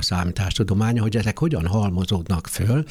[0.49, 2.83] tudománya, hogy ezek hogyan halmozódnak föl.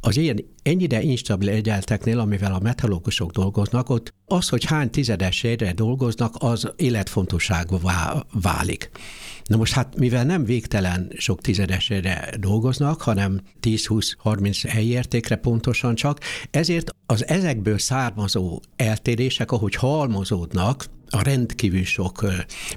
[0.00, 6.34] Az ilyen ennyire instabil egyelteknél, amivel a meteorológusok dolgoznak, ott az, hogy hány tizedesére dolgoznak,
[6.38, 8.90] az életfontosságúvá válik.
[9.44, 16.94] Na most hát, mivel nem végtelen sok tizedesére dolgoznak, hanem 10-20-30 helyértékre pontosan csak, ezért
[17.06, 22.26] az ezekből származó eltérések, ahogy halmozódnak, a rendkívül sok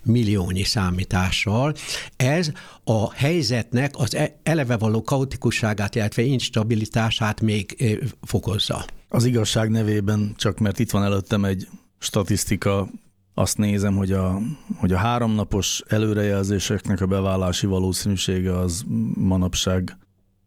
[0.04, 1.74] milliónyi számítással,
[2.16, 2.52] ez
[2.84, 8.86] a helyzetnek az e, eleve való kaotikusságát, illetve instabilitását még fokozza.
[9.10, 11.68] Az igazság nevében, csak mert itt van előttem egy
[12.00, 12.90] statisztika,
[13.38, 14.40] azt nézem, hogy a,
[14.76, 19.98] hogy a háromnapos előrejelzéseknek a beválási valószínűsége az manapság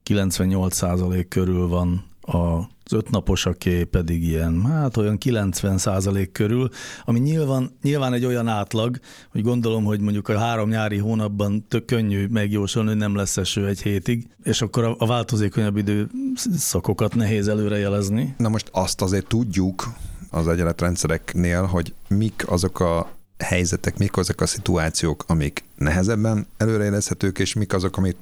[0.04, 6.68] 98% körül van az ötnaposaké pedig ilyen, hát olyan 90 százalék körül,
[7.04, 8.98] ami nyilván, nyilván egy olyan átlag,
[9.30, 13.66] hogy gondolom, hogy mondjuk a három nyári hónapban tök könnyű megjósolni, hogy nem lesz eső
[13.66, 18.34] egy hétig, és akkor a, a változékonyabb időszakokat nehéz előrejelezni.
[18.38, 19.92] Na most azt azért tudjuk
[20.30, 27.54] az egyenletrendszereknél, hogy mik azok a helyzetek, mik azok a szituációk, amik nehezebben előrejelezhetők, és
[27.54, 28.16] mik azok, amik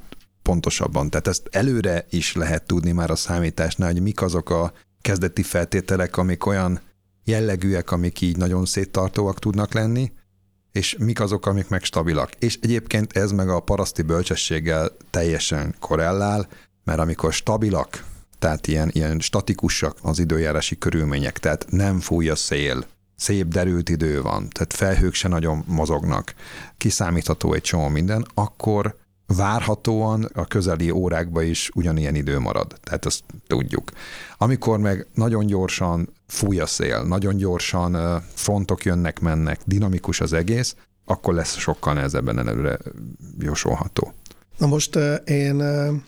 [0.46, 1.10] pontosabban.
[1.10, 6.16] Tehát ezt előre is lehet tudni már a számításnál, hogy mik azok a kezdeti feltételek,
[6.16, 6.80] amik olyan
[7.24, 10.12] jellegűek, amik így nagyon széttartóak tudnak lenni,
[10.72, 12.30] és mik azok, amik meg stabilak.
[12.38, 16.48] És egyébként ez meg a paraszti bölcsességgel teljesen korrelál,
[16.84, 18.04] mert amikor stabilak,
[18.38, 24.22] tehát ilyen, ilyen statikusak az időjárási körülmények, tehát nem fúj a szél, szép derült idő
[24.22, 26.34] van, tehát felhők se nagyon mozognak,
[26.76, 32.78] kiszámítható egy csomó minden, akkor várhatóan a közeli órákban is ugyanilyen idő marad.
[32.82, 33.90] Tehát ezt tudjuk.
[34.38, 40.76] Amikor meg nagyon gyorsan fúj a szél, nagyon gyorsan frontok jönnek, mennek, dinamikus az egész,
[41.04, 42.78] akkor lesz sokkal nehezebben előre
[43.38, 44.12] jósolható.
[44.58, 45.54] Na most én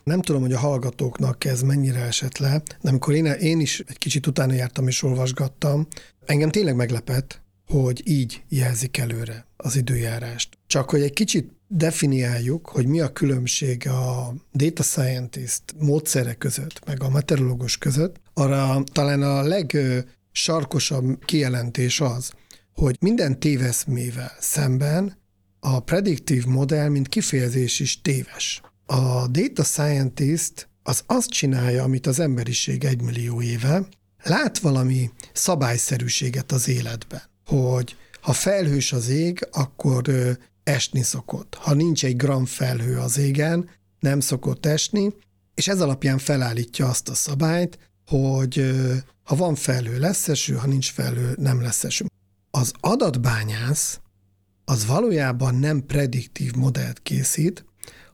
[0.05, 3.99] nem tudom, hogy a hallgatóknak ez mennyire esett le, de amikor én, én is egy
[3.99, 5.87] kicsit utána jártam és olvasgattam,
[6.27, 10.59] engem tényleg meglepett, hogy így jelzik előre az időjárást.
[10.67, 17.03] Csak hogy egy kicsit definiáljuk, hogy mi a különbség a data scientist módszere között, meg
[17.03, 22.33] a meteorológus között, arra talán a legsarkosabb kijelentés az,
[22.73, 25.17] hogy minden téveszmével szemben
[25.61, 28.61] a prediktív modell, mint kifejezés is téves.
[28.87, 33.89] A data scientist az azt csinálja, amit az emberiség egymillió éve,
[34.23, 40.03] lát valami szabályszerűséget az életben, hogy ha felhős az ég, akkor
[40.69, 41.55] esni szokott.
[41.55, 43.69] Ha nincs egy gram felhő az égen,
[44.01, 45.15] nem szokott esni,
[45.55, 48.75] és ez alapján felállítja azt a szabályt, hogy
[49.23, 52.07] ha van felhő, lesz eső, ha nincs felhő, nem lesz eső.
[52.51, 54.01] Az adatbányász
[54.65, 57.65] az valójában nem prediktív modellt készít,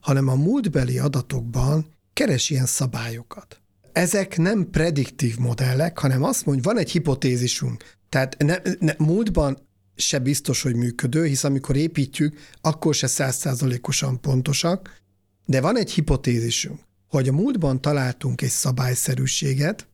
[0.01, 3.61] hanem a múltbeli adatokban keres ilyen szabályokat.
[3.91, 7.83] Ezek nem prediktív modellek, hanem azt mondja, van egy hipotézisünk.
[8.09, 9.64] Tehát ne, ne, múltban
[9.95, 15.01] se biztos, hogy működő, hisz amikor építjük, akkor se százszázalékosan pontosak,
[15.45, 19.87] de van egy hipotézisünk, hogy a múltban találtunk egy szabályszerűséget,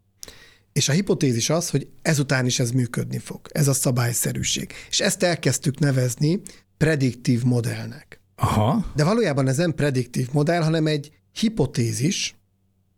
[0.73, 3.39] és a hipotézis az, hogy ezután is ez működni fog.
[3.51, 4.71] Ez a szabályszerűség.
[4.89, 6.41] És ezt elkezdtük nevezni
[6.77, 8.21] prediktív modellnek.
[8.35, 8.91] Aha.
[8.95, 12.35] De valójában ez nem prediktív modell, hanem egy hipotézis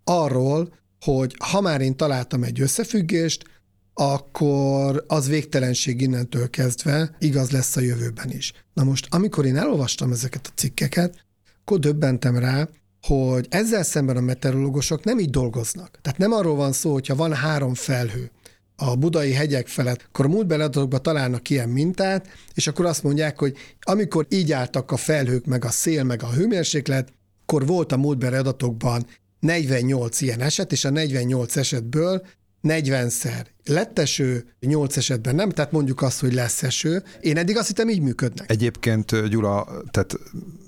[0.03, 3.43] arról, hogy ha már én találtam egy összefüggést,
[3.93, 8.53] akkor az végtelenség innentől kezdve igaz lesz a jövőben is.
[8.73, 11.25] Na most, amikor én elolvastam ezeket a cikkeket,
[11.61, 12.69] akkor döbbentem rá,
[13.01, 15.99] hogy ezzel szemben a meteorológusok nem így dolgoznak.
[16.01, 18.31] Tehát nem arról van szó, hogyha van három felhő
[18.75, 20.69] a budai hegyek felett, akkor a múltbeli
[21.01, 25.69] találnak ilyen mintát, és akkor azt mondják, hogy amikor így álltak a felhők, meg a
[25.69, 29.05] szél, meg a hőmérséklet, akkor volt a múltbeli adatokban
[29.39, 32.25] 48 ilyen eset, és a 48 esetből
[32.63, 37.03] 40-szer lett eső, 8 esetben nem, tehát mondjuk azt, hogy lesz eső.
[37.21, 38.49] Én eddig azt hittem így működnek.
[38.51, 40.19] Egyébként Gyula, tehát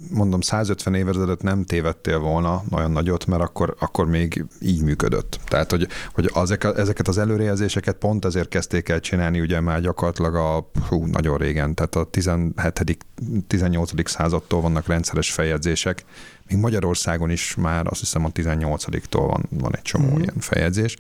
[0.10, 5.40] mondom 150 évvel ezelőtt nem tévedtél volna nagyon nagyot, mert akkor, akkor még így működött.
[5.48, 10.36] Tehát, hogy, hogy azek, ezeket az előrejelzéseket pont ezért kezdték el csinálni, ugye már gyakorlatilag
[10.36, 13.06] a hú, nagyon régen, tehát a 17
[13.48, 14.10] 18.
[14.10, 16.06] századtól vannak rendszeres feljegyzések,
[16.48, 20.22] még Magyarországon is már azt hiszem a 18-tól van, van egy csomó mm.
[20.22, 20.98] ilyen feljegyzés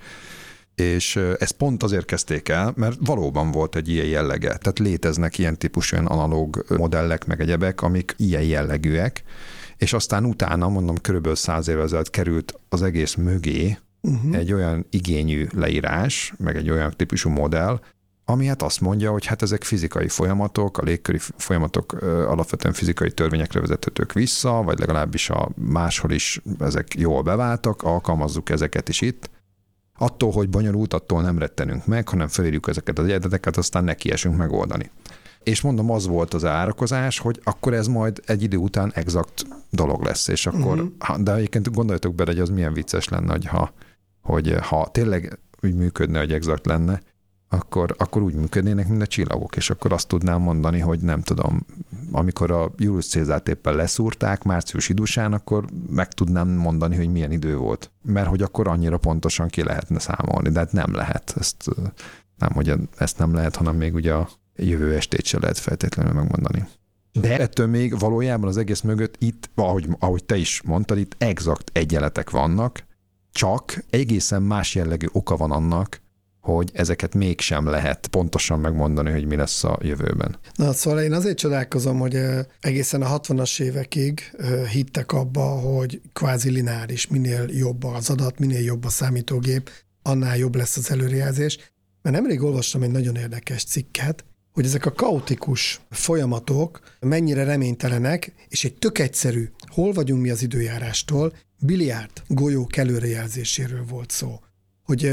[0.75, 4.47] és ezt pont azért kezdték el, mert valóban volt egy ilyen jellege.
[4.47, 9.23] Tehát léteznek ilyen típusú olyan analóg modellek, meg egyebek, amik ilyen jellegűek,
[9.77, 14.35] és aztán utána, mondom, körülbelül száz évvel ezelőtt került az egész mögé uh-huh.
[14.35, 17.79] egy olyan igényű leírás, meg egy olyan típusú modell,
[18.27, 23.59] ami hát azt mondja, hogy hát ezek fizikai folyamatok, a légköri folyamatok alapvetően fizikai törvényekre
[23.59, 29.29] vezethetők vissza, vagy legalábbis a máshol is ezek jól beváltak, alkalmazzuk ezeket is itt,
[29.97, 34.91] Attól, hogy bonyolult, attól nem rettenünk meg, hanem felírjuk ezeket az egyedeteket, aztán nekiesünk megoldani.
[35.43, 40.03] És mondom, az volt az árakozás, hogy akkor ez majd egy idő után exakt dolog
[40.03, 41.17] lesz, és akkor, uh-huh.
[41.17, 43.73] de egyébként gondoljatok bele, hogy az milyen vicces lenne, hogy ha,
[44.21, 47.01] hogy ha tényleg úgy működne, hogy exakt lenne,
[47.55, 51.65] akkor, akkor úgy működnének, mint a csillagok, és akkor azt tudnám mondani, hogy nem tudom,
[52.11, 57.57] amikor a Julius Cézárt éppen leszúrták március idusán, akkor meg tudnám mondani, hogy milyen idő
[57.57, 57.91] volt.
[58.01, 61.35] Mert hogy akkor annyira pontosan ki lehetne számolni, de hát nem lehet.
[61.39, 61.65] Ezt
[62.37, 66.67] nem, hogy ezt nem lehet, hanem még ugye a jövő estét se lehet feltétlenül megmondani.
[67.11, 71.69] De ettől még valójában az egész mögött itt, ahogy, ahogy te is mondtad, itt exakt
[71.73, 72.83] egyenletek vannak,
[73.31, 76.01] csak egészen más jellegű oka van annak,
[76.45, 80.37] hogy ezeket mégsem lehet pontosan megmondani, hogy mi lesz a jövőben.
[80.55, 82.19] Na, szóval én azért csodálkozom, hogy
[82.61, 84.31] egészen a 60-as évekig
[84.71, 89.69] hittek abba, hogy kvázi lineáris, minél jobb az adat, minél jobb a számítógép,
[90.01, 91.57] annál jobb lesz az előrejelzés.
[92.01, 98.63] Mert nemrég olvastam egy nagyon érdekes cikket, hogy ezek a kaotikus folyamatok mennyire reménytelenek, és
[98.63, 104.39] egy tök egyszerű, hol vagyunk mi az időjárástól, biliárd golyók előrejelzéséről volt szó
[104.85, 105.11] hogy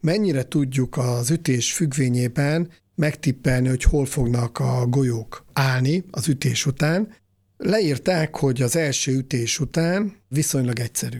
[0.00, 7.14] mennyire tudjuk az ütés függvényében megtippelni, hogy hol fognak a golyók állni az ütés után.
[7.56, 11.18] Leírták, hogy az első ütés után viszonylag egyszerű.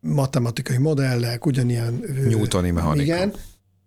[0.00, 2.04] Matematikai modellek, ugyanilyen...
[2.28, 3.02] Newtoni mechanika.
[3.02, 3.32] Igen.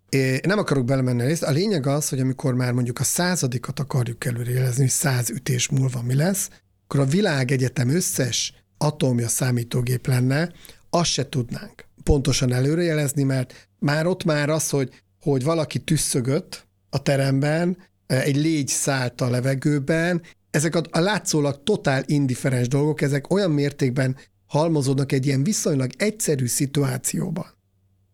[0.10, 1.44] É, nem akarok belemenni részt.
[1.44, 6.02] A lényeg az, hogy amikor már mondjuk a századikat akarjuk előrejelezni, hogy száz ütés múlva
[6.02, 6.50] mi lesz,
[6.84, 10.52] akkor a világegyetem összes atomja számítógép lenne,
[10.90, 14.90] azt se tudnánk pontosan előrejelezni, mert már ott már az, hogy,
[15.22, 22.04] hogy valaki tüsszögött a teremben, egy légy szállt a levegőben, ezek a, a látszólag totál
[22.06, 24.16] indiferens dolgok, ezek olyan mértékben
[24.46, 27.46] halmozódnak egy ilyen viszonylag egyszerű szituációban,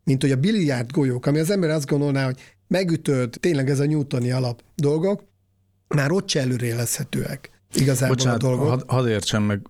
[0.03, 3.85] mint hogy a biliárd golyók, ami az ember azt gondolná, hogy megütöd, tényleg ez a
[3.85, 5.23] newtoni alap dolgok,
[5.87, 8.67] már ott se előrejelezhetőek igazából Bocsánat, a dolgok.
[8.67, 9.61] Hadd had értsem meg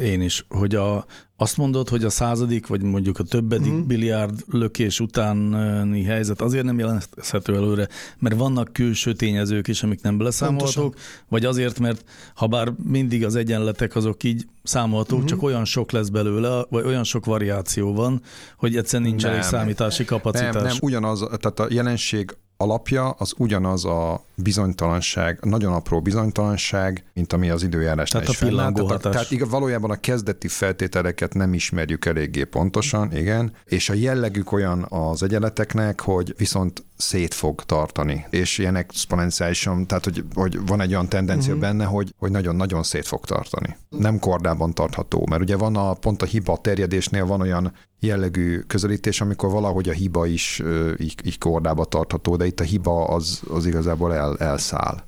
[0.00, 3.86] én is, hogy a, azt mondod, hogy a századik, vagy mondjuk a többedik mm.
[3.86, 10.18] biliárd lökés utáni helyzet azért nem jelenthető előre, mert vannak külső tényezők is, amik nem
[10.18, 10.94] beleszámolhatók,
[11.28, 15.26] vagy azért, mert ha bár mindig az egyenletek azok így számolhatók, mm-hmm.
[15.26, 18.22] csak olyan sok lesz belőle, vagy olyan sok variáció van,
[18.56, 20.54] hogy egyszerűen nincs elég számítási kapacitás.
[20.54, 27.32] Nem, nem, ugyanaz, tehát a jelenség alapja az ugyanaz a bizonytalanság, nagyon apró bizonytalanság, mint
[27.32, 32.44] ami az időjárásnál tehát is pillangó tehát, tehát valójában a kezdeti feltételeket nem ismerjük eléggé
[32.44, 38.76] pontosan, igen, és a jellegük olyan az egyenleteknek, hogy viszont szét fog tartani, és ilyen
[38.76, 41.68] exponenciálisan, tehát hogy, hogy van egy olyan tendencia uh-huh.
[41.68, 43.76] benne, hogy, hogy nagyon-nagyon szét fog tartani.
[43.88, 49.20] Nem kordában tartható, mert ugye van a pont a hiba terjedésnél van olyan jellegű közelítés,
[49.20, 50.62] amikor valahogy a hiba is
[50.98, 55.04] így, így kordába tartható, de itt a hiba az, az igazából el, elszáll.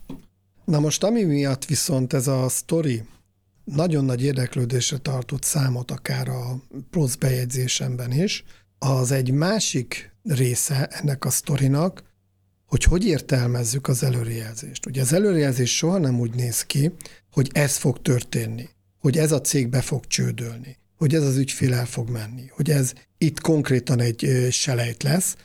[0.65, 3.03] Na most ami miatt viszont ez a sztori
[3.65, 8.45] nagyon nagy érdeklődésre tartott számot akár a plusz bejegyzésemben is,
[8.79, 12.03] az egy másik része ennek a sztorinak,
[12.67, 14.87] hogy hogy értelmezzük az előrejelzést.
[14.87, 16.93] Ugye az előrejelzés soha nem úgy néz ki,
[17.33, 21.75] hogy ez fog történni, hogy ez a cég be fog csődölni, hogy ez az ügyfél
[21.75, 25.37] el fog menni, hogy ez itt konkrétan egy selejt lesz,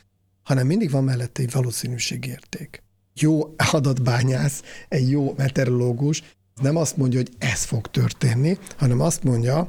[0.42, 2.82] hanem mindig van mellette egy valószínűségérték.
[3.20, 6.22] Jó adatbányász, egy jó meteorológus
[6.60, 9.68] nem azt mondja, hogy ez fog történni, hanem azt mondja,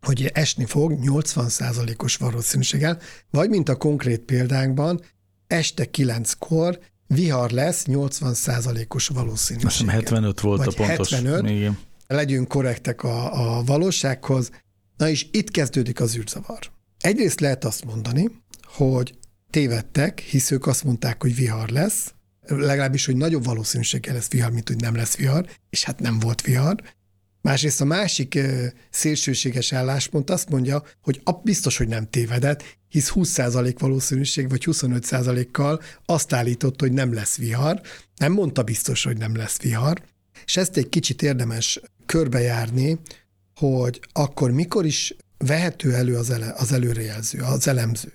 [0.00, 5.00] hogy esni fog 80%-os valószínűséggel, vagy mint a konkrét példánkban,
[5.46, 9.96] este 9-kor vihar lesz 80%-os valószínűséggel.
[9.96, 11.10] Azt 75 volt vagy a pontos.
[11.10, 11.78] 75, Igen.
[12.06, 14.50] legyünk korrektek a, a valósághoz.
[14.96, 16.58] Na és itt kezdődik az űrzavar.
[17.00, 18.30] Egyrészt lehet azt mondani,
[18.66, 19.14] hogy
[19.50, 22.14] tévedtek, hisz ők azt mondták, hogy vihar lesz,
[22.48, 26.40] legalábbis, hogy nagyobb valószínűséggel lesz vihar, mint hogy nem lesz vihar, és hát nem volt
[26.42, 26.82] vihar.
[27.40, 28.38] Másrészt a másik
[28.90, 36.32] szélsőséges álláspont azt mondja, hogy biztos, hogy nem tévedett, hisz 20% valószínűség, vagy 25%-kal azt
[36.32, 37.80] állított, hogy nem lesz vihar.
[38.16, 40.02] Nem mondta biztos, hogy nem lesz vihar.
[40.44, 42.98] És ezt egy kicsit érdemes körbejárni,
[43.54, 48.12] hogy akkor mikor is vehető elő az, ele, az előrejelző, az elemző.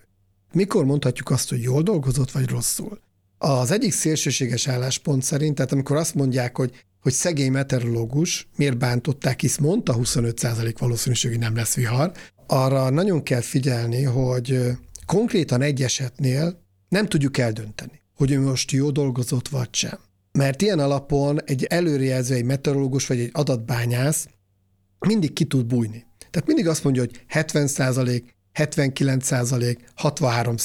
[0.52, 3.00] Mikor mondhatjuk azt, hogy jól dolgozott, vagy rosszul?
[3.46, 9.40] Az egyik szélsőséges álláspont szerint, tehát amikor azt mondják, hogy, hogy szegény meteorológus, miért bántották,
[9.40, 12.12] hisz mondta 25% valószínűség, hogy nem lesz vihar,
[12.48, 14.60] arra nagyon kell figyelni, hogy
[15.06, 20.00] konkrétan egy esetnél nem tudjuk eldönteni, hogy ő most jó dolgozott vagy sem.
[20.32, 24.28] Mert ilyen alapon egy előrejelző, egy meteorológus vagy egy adatbányász
[25.00, 26.06] mindig ki tud bújni.
[26.32, 30.58] Tehát mindig azt mondja, hogy 70% 79% 63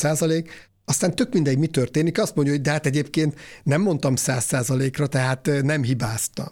[0.88, 5.06] aztán tök mindegy, mi történik, azt mondja, hogy de hát egyébként nem mondtam 100% ra
[5.06, 6.48] tehát nem hibáztam.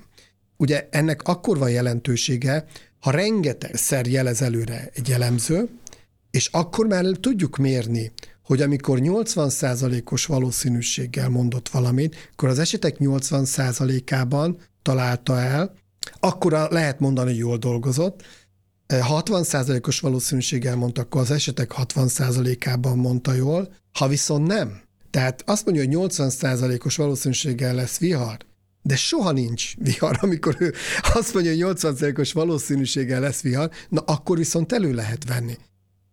[0.57, 2.65] Ugye ennek akkor van jelentősége,
[3.01, 5.69] ha rengeteg szer jelez előre egy jellemző,
[6.31, 14.59] és akkor már tudjuk mérni, hogy amikor 80%-os valószínűséggel mondott valamit, akkor az esetek 80%-ában
[14.83, 15.75] találta el,
[16.21, 18.23] akkor lehet mondani, hogy jól dolgozott,
[18.89, 24.81] 60%-os valószínűséggel mondta, akkor az esetek 60%-ában mondta jól, ha viszont nem,
[25.11, 28.37] tehát azt mondja, hogy 80%-os valószínűséggel lesz vihar,
[28.83, 30.75] de soha nincs vihar, amikor ő
[31.15, 35.57] azt mondja, hogy 80%-os valószínűséggel lesz vihar, na akkor viszont elő lehet venni.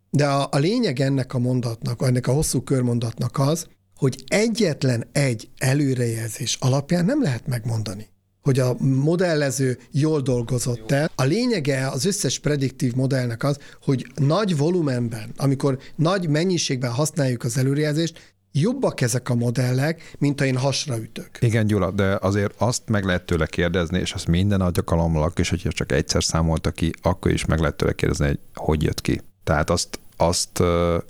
[0.10, 5.50] De a, a lényeg ennek a mondatnak, ennek a hosszú körmondatnak az, hogy egyetlen egy
[5.58, 8.13] előrejelzés alapján nem lehet megmondani
[8.44, 11.12] hogy a modellező jól dolgozott el.
[11.16, 17.58] A lényege az összes prediktív modellnek az, hogy nagy volumenben, amikor nagy mennyiségben használjuk az
[17.58, 21.30] előrejelzést, jobbak ezek a modellek, mint ha én hasra ütök.
[21.40, 25.72] Igen, Gyula, de azért azt meg lehet tőle kérdezni, és azt minden alkalommal, és hogyha
[25.72, 29.22] csak egyszer számolta ki, akkor is meg lehet tőle kérdezni, hogy hogy jött ki.
[29.44, 30.60] Tehát azt, azt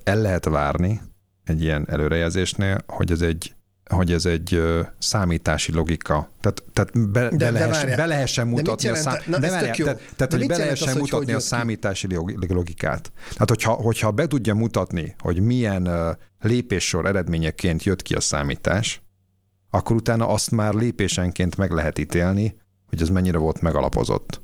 [0.04, 1.02] el lehet várni
[1.43, 3.54] egy ilyen előrejelzésnél, hogy ez egy
[3.89, 6.30] hogy ez egy ö, számítási logika.
[6.41, 7.52] Tehát, tehát be, de,
[7.96, 9.15] be, lehessen mutatni a szám...
[9.26, 12.08] Na, de várjál, tehát, tehát hogy be lehessen az, mutatni hogy a számítási
[12.48, 13.12] logikát.
[13.32, 19.02] Tehát, hogyha, hogyha be tudja mutatni, hogy milyen ö, lépéssor eredményeként jött ki a számítás,
[19.69, 22.56] akkor utána azt már lépésenként meg lehet ítélni,
[22.89, 24.41] hogy ez mennyire volt megalapozott.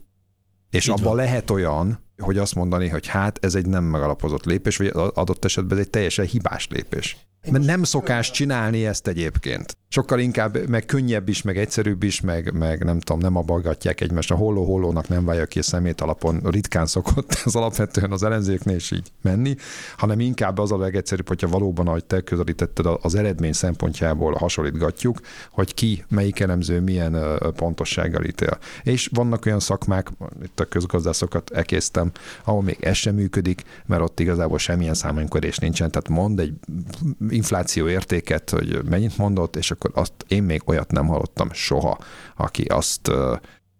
[0.69, 1.15] És Így abban van.
[1.15, 5.77] lehet olyan, hogy azt mondani, hogy hát ez egy nem megalapozott lépés, vagy adott esetben
[5.77, 7.17] ez egy teljesen hibás lépés.
[7.51, 9.77] Mert nem szokás csinálni ezt egyébként.
[9.91, 14.31] Sokkal inkább, meg könnyebb is, meg egyszerűbb is, meg, meg nem tudom, nem abalgatják egymást.
[14.31, 16.41] A holló-hollónak nem válja ki a szemét alapon.
[16.43, 19.55] Ritkán szokott ez alapvetően az ellenzéknél is így menni,
[19.97, 25.19] hanem inkább az a legegyszerűbb, hogyha valóban, ahogy te közelítetted, az eredmény szempontjából hasonlítgatjuk,
[25.51, 28.57] hogy ki, melyik elemző milyen pontossággal ítél.
[28.83, 30.09] És vannak olyan szakmák,
[30.43, 32.08] itt a közgazdászokat ekésztem,
[32.43, 35.91] ahol még ez sem működik, mert ott igazából semmilyen számolkodás nincsen.
[35.91, 36.53] Tehát mond egy
[37.29, 41.97] infláció értéket, hogy mennyit mondott, és akkor azt én még olyat nem hallottam soha,
[42.35, 43.11] aki azt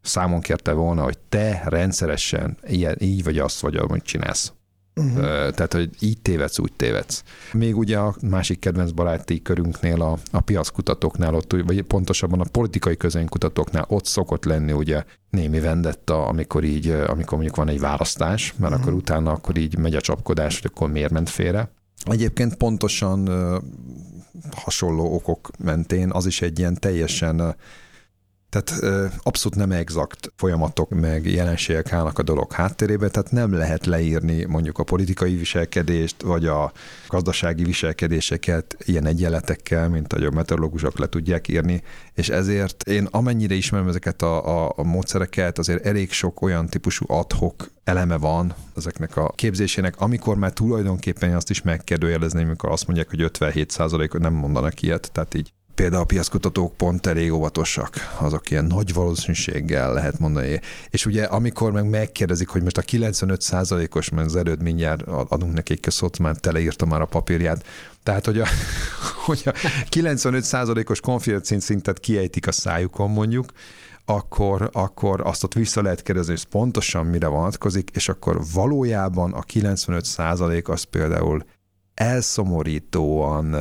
[0.02, 4.54] számon kérte volna, hogy te rendszeresen ilyen, így vagy azt vagy, amit csinálsz.
[5.00, 5.50] Uh-huh.
[5.50, 7.24] Tehát, hogy így tévedsz, úgy tévedsz.
[7.54, 12.98] Még ugye a másik kedvenc baráti körünknél, a, a piackutatóknál, ott, vagy pontosabban a politikai
[12.98, 18.72] közönkutatóknál ott szokott lenni ugye némi vendetta, amikor így, amikor mondjuk van egy választás, mert
[18.72, 18.88] uh-huh.
[18.88, 21.72] akkor utána akkor így megy a csapkodás, hogy akkor miért ment félre.
[22.06, 23.30] Egyébként pontosan
[24.56, 27.56] hasonló okok mentén az is egy ilyen teljesen
[28.50, 28.84] tehát
[29.24, 34.78] abszolút nem exakt folyamatok meg jelenségek állnak a dolog háttérébe, tehát nem lehet leírni mondjuk
[34.78, 36.72] a politikai viselkedést, vagy a
[37.08, 41.84] gazdasági viselkedéseket ilyen egyenletekkel, mint ahogy a meteorológusok le tudják írni,
[42.14, 47.06] és ezért én amennyire ismerem ezeket a, a, a módszereket, azért elég sok olyan típusú
[47.08, 53.10] adhok eleme van ezeknek a képzésének, amikor már tulajdonképpen azt is megkérdőjelezni, amikor azt mondják,
[53.10, 58.66] hogy 57% nem mondanak ilyet, tehát így például a piackutatók pont elég óvatosak, azok ilyen
[58.66, 60.60] nagy valószínűséggel lehet mondani.
[60.90, 65.54] És ugye amikor meg megkérdezik, hogy most a 95% os mert az előtt mindjárt adunk
[65.54, 67.66] nekik szót, már teleírta már a papírját,
[68.04, 68.46] tehát, hogy a,
[69.26, 69.52] hogy a
[69.90, 73.52] 95% os konfidencián szintet kiejtik a szájukon mondjuk,
[74.06, 79.42] akkor, akkor azt ott vissza lehet kérdezni, hogy pontosan mire vonatkozik, és akkor valójában a
[79.42, 81.44] 95% az például
[81.94, 83.56] elszomorítóan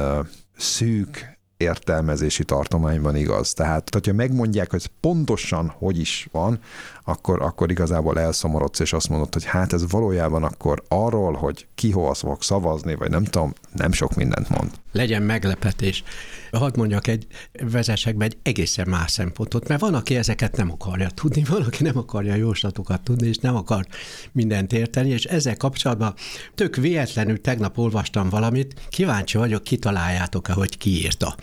[0.57, 3.53] szűk értelmezési tartományban igaz.
[3.53, 6.59] Tehát, hogyha megmondják, hogy pontosan hogy is van,
[7.05, 11.91] akkor, akkor igazából elszomorodsz, és azt mondod, hogy hát ez valójában akkor arról, hogy ki
[11.91, 14.71] hova fog szavazni, vagy nem tudom, nem sok mindent mond.
[14.93, 16.05] Legyen meglepetés.
[16.53, 21.11] Hadd mondjak egy, vezessek be egy egészen más szempontot, mert van, aki ezeket nem akarja
[21.11, 23.87] tudni, van, aki nem akarja jóslatokat tudni, és nem akar
[24.33, 26.15] mindent érteni, és ezzel kapcsolatban
[26.55, 31.35] tök véletlenül tegnap olvastam valamit, kíváncsi vagyok, kitaláljátok-e, hogy ki írta.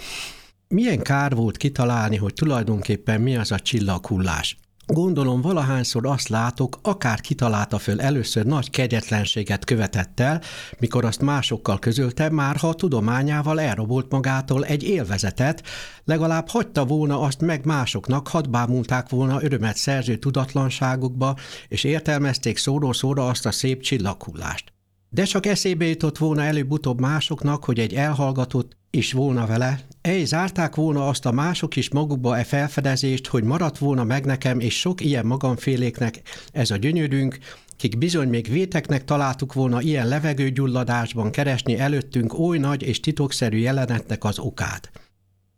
[0.68, 4.58] Milyen kár volt kitalálni, hogy tulajdonképpen mi az a csillaghullás?
[4.88, 10.42] Gondolom valahányszor azt látok, akár kitalálta föl először nagy kegyetlenséget követett el,
[10.80, 15.64] mikor azt másokkal közölte, már ha a tudományával elrobolt magától egy élvezetet,
[16.04, 21.36] legalább hagyta volna azt meg másoknak, hadd bámulták volna örömet szerző tudatlanságukba,
[21.68, 24.74] és értelmezték szóról-szóra azt a szép csillaghullást.
[25.10, 30.76] De csak eszébe jutott volna előbb-utóbb másoknak, hogy egy elhallgatott is volna vele, ej zárták
[30.76, 35.02] volna azt a mások is magukba e felfedezést, hogy maradt volna meg nekem és sok
[35.02, 36.22] ilyen magamféléknek
[36.52, 37.38] ez a gyönyörünk,
[37.78, 44.24] kik bizony még véteknek találtuk volna ilyen levegőgyulladásban keresni előttünk oly nagy és titokszerű jelenetnek
[44.24, 44.92] az okát.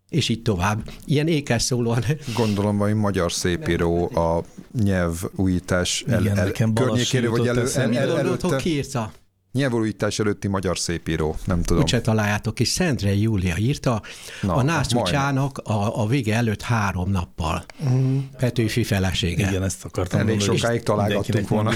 [0.09, 0.89] És így tovább.
[1.05, 2.03] Ilyen ékes szólóan.
[2.35, 4.43] Gondolom, hogy magyar szépíró a
[4.83, 8.55] nyelvújítás el, Igen, el, környékéről, vagy elő, el, el, el, előtte.
[8.55, 9.11] Ki írta?
[9.51, 11.81] Nyelvújítás előtti magyar szépíró, nem tudom.
[11.83, 14.01] Úgyse találjátok is, Szentrei Júlia írta,
[14.41, 17.65] Na, a Nászúcsának a, a vége előtt három nappal.
[17.79, 18.23] Uh-huh.
[18.37, 19.49] Petőfi felesége.
[19.49, 20.57] Igen, ezt akartam Elég mondani.
[20.57, 21.71] sokáig találgattunk volna.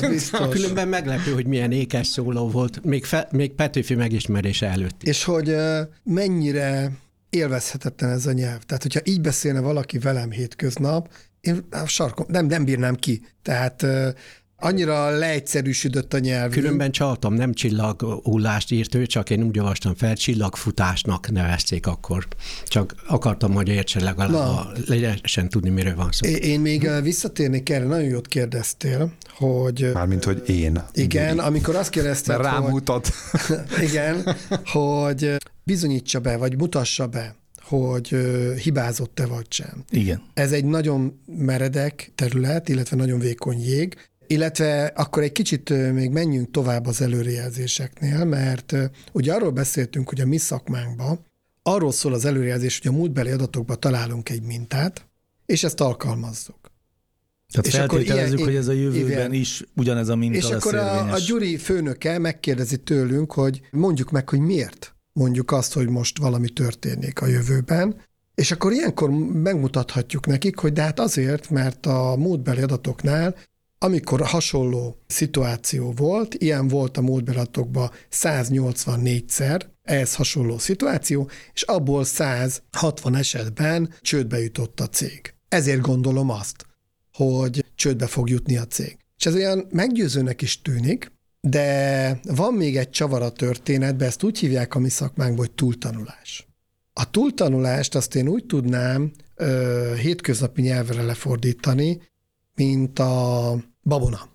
[0.50, 5.02] Különben meglepő, hogy milyen ékes szóló volt, még, fe, még Petőfi megismerése előtt.
[5.02, 5.56] És hogy
[6.02, 6.92] mennyire
[7.30, 8.62] élvezhetetlen ez a nyelv.
[8.62, 11.08] Tehát, hogyha így beszélne valaki velem hétköznap,
[11.40, 13.26] én a sarkom, nem, nem bírnám ki.
[13.42, 13.86] Tehát
[14.62, 16.50] annyira leegyszerűsödött a nyelv.
[16.50, 22.26] Különben csaltam, nem csillaghullást írt ő, csak én úgy olvastam fel, csillagfutásnak nevezték akkor.
[22.66, 26.28] Csak akartam, hogy értse legalább, lehessen tudni, miről van szó.
[26.28, 29.90] Én még visszatérnék erre, nagyon jót kérdeztél, hogy...
[29.92, 30.82] Mármint, hogy én.
[30.92, 33.08] Igen, amikor azt kérdezted, Mert rámutat.
[33.46, 33.58] Hogy,
[33.88, 38.16] igen, hogy bizonyítsa be, vagy mutassa be, hogy
[38.62, 39.84] hibázott-e vagy sem.
[39.90, 40.22] Igen.
[40.34, 43.96] Ez egy nagyon meredek terület, illetve nagyon vékony jég,
[44.32, 48.74] illetve akkor egy kicsit még menjünk tovább az előrejelzéseknél, mert
[49.12, 51.24] ugye arról beszéltünk, hogy a mi szakmánkban
[51.62, 55.06] arról szól az előrejelzés, hogy a múltbeli adatokban találunk egy mintát,
[55.46, 56.70] és ezt alkalmazzuk.
[57.50, 59.32] Tehát és feltételezzük, ilyen, hogy ez a jövőben igen.
[59.32, 64.10] is ugyanez a minta És lesz akkor a, a Gyuri főnöke megkérdezi tőlünk, hogy mondjuk
[64.10, 67.96] meg, hogy miért mondjuk azt, hogy most valami történik a jövőben,
[68.34, 73.36] és akkor ilyenkor megmutathatjuk nekik, hogy de hát azért, mert a múltbeli adatoknál
[73.82, 83.14] amikor hasonló szituáció volt, ilyen volt a múltbelatokban 184-szer, ehhez hasonló szituáció, és abból 160
[83.14, 85.34] esetben csődbe jutott a cég.
[85.48, 86.66] Ezért gondolom azt,
[87.12, 88.96] hogy csődbe fog jutni a cég.
[89.18, 94.38] És ez olyan meggyőzőnek is tűnik, de van még egy csavar a történetben, ezt úgy
[94.38, 96.46] hívják a mi szakmánkban, hogy túltanulás.
[96.92, 102.00] A túltanulást azt én úgy tudnám ö, hétköznapi nyelvre lefordítani,
[102.54, 104.28] mint a Babona.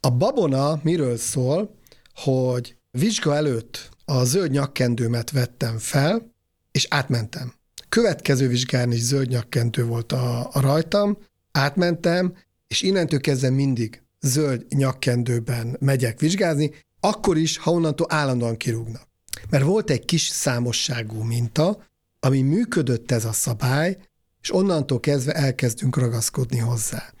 [0.00, 1.74] A babona miről szól,
[2.14, 6.32] hogy vizsga előtt a zöld nyakkendőmet vettem fel,
[6.72, 7.54] és átmentem.
[7.88, 11.18] Következő vizsgán is zöld nyakkendő volt a, a rajtam,
[11.52, 12.36] átmentem,
[12.66, 19.08] és innentől kezdve mindig zöld nyakkendőben megyek vizsgázni, akkor is, ha onnantól állandóan kirúgnak.
[19.50, 21.84] Mert volt egy kis számosságú minta,
[22.20, 23.98] ami működött ez a szabály,
[24.40, 27.12] és onnantól kezdve elkezdünk ragaszkodni hozzá.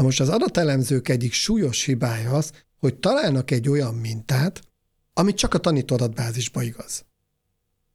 [0.00, 4.60] Na most az adatelemzők egyik súlyos hibája az, hogy találnak egy olyan mintát,
[5.12, 7.04] ami csak a tanító adatbázisba igaz.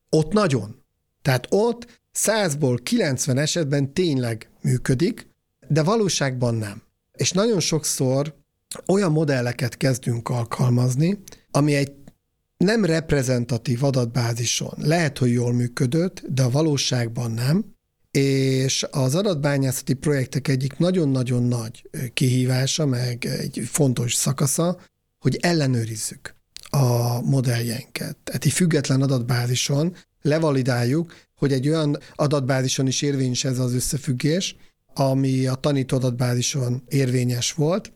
[0.10, 0.84] Ott nagyon.
[1.22, 5.28] Tehát ott 100-ból 90 esetben tényleg működik,
[5.68, 6.82] de valóságban nem.
[7.14, 8.36] És nagyon sokszor
[8.88, 11.20] olyan modelleket kezdünk alkalmazni,
[11.52, 11.94] ami egy
[12.58, 17.75] nem reprezentatív adatbázison lehet, hogy jól működött, de a valóságban nem,
[18.16, 24.80] és az adatbányászati projektek egyik nagyon-nagyon nagy kihívása, meg egy fontos szakasza,
[25.20, 26.36] hogy ellenőrizzük
[26.70, 28.18] a modelljeinket.
[28.24, 34.56] Tehát egy független adatbázison levalidáljuk, hogy egy olyan adatbázison is érvényes ez az összefüggés,
[34.94, 37.92] ami a tanító adatbázison érvényes volt,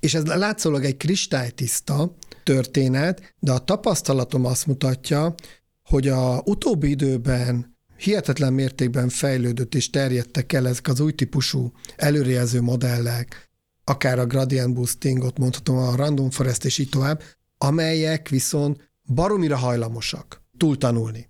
[0.00, 2.14] és ez látszólag egy kristálytiszta
[2.44, 5.34] történet, de a tapasztalatom azt mutatja,
[5.82, 12.60] hogy a utóbbi időben hihetetlen mértékben fejlődött és terjedtek el ezek az új típusú előrejelző
[12.60, 13.50] modellek,
[13.84, 17.22] akár a gradient boostingot mondhatom, a random forest és így tovább,
[17.58, 21.28] amelyek viszont baromira hajlamosak túltanulni.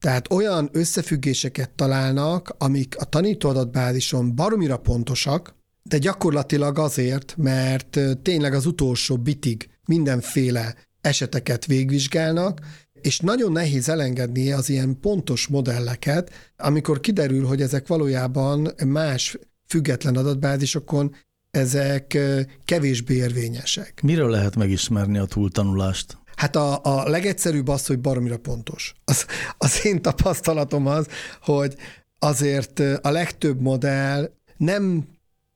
[0.00, 8.66] Tehát olyan összefüggéseket találnak, amik a tanítóadatbázison baromira pontosak, de gyakorlatilag azért, mert tényleg az
[8.66, 12.60] utolsó bitig mindenféle eseteket végvizsgálnak,
[13.04, 20.16] és nagyon nehéz elengedni az ilyen pontos modelleket, amikor kiderül, hogy ezek valójában más független
[20.16, 21.14] adatbázisokon
[21.50, 22.18] ezek
[22.64, 24.00] kevésbé érvényesek.
[24.02, 26.18] Miről lehet megismerni a túltanulást?
[26.36, 28.94] Hát a, a legegyszerűbb az, hogy baromira pontos.
[29.04, 29.26] Az,
[29.58, 31.06] az én tapasztalatom az,
[31.40, 31.76] hogy
[32.18, 35.08] azért a legtöbb modell nem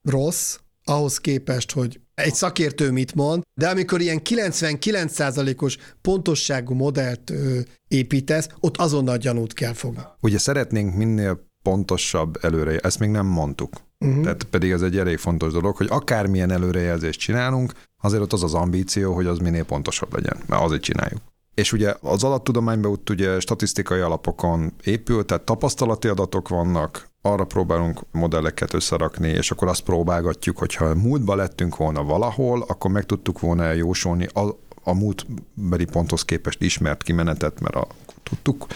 [0.02, 7.58] rossz, ahhoz képest, hogy egy szakértő mit mond, de amikor ilyen 99%-os pontosságú modellt ö,
[7.88, 10.02] építesz, ott azonnal gyanút kell fogni.
[10.20, 13.70] Ugye szeretnénk minél pontosabb előre, ezt még nem mondtuk.
[13.98, 14.22] Uh-huh.
[14.22, 18.54] Tehát pedig ez egy elég fontos dolog, hogy akármilyen előrejelzést csinálunk, azért ott az az
[18.54, 21.20] ambíció, hogy az minél pontosabb legyen, mert azért csináljuk.
[21.54, 28.00] És ugye az adattudományban ott ugye statisztikai alapokon épül, tehát tapasztalati adatok vannak, arra próbálunk
[28.12, 33.72] modelleket összerakni, és akkor azt próbálgatjuk, hogyha múltba lettünk volna valahol, akkor meg tudtuk volna
[33.72, 34.40] jósolni a,
[34.82, 37.86] a múltbeli ponthoz képest ismert kimenetet, mert a,
[38.22, 38.66] tudtuk,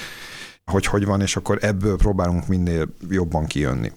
[0.64, 3.92] hogy hogy van, és akkor ebből próbálunk minél jobban kijönni.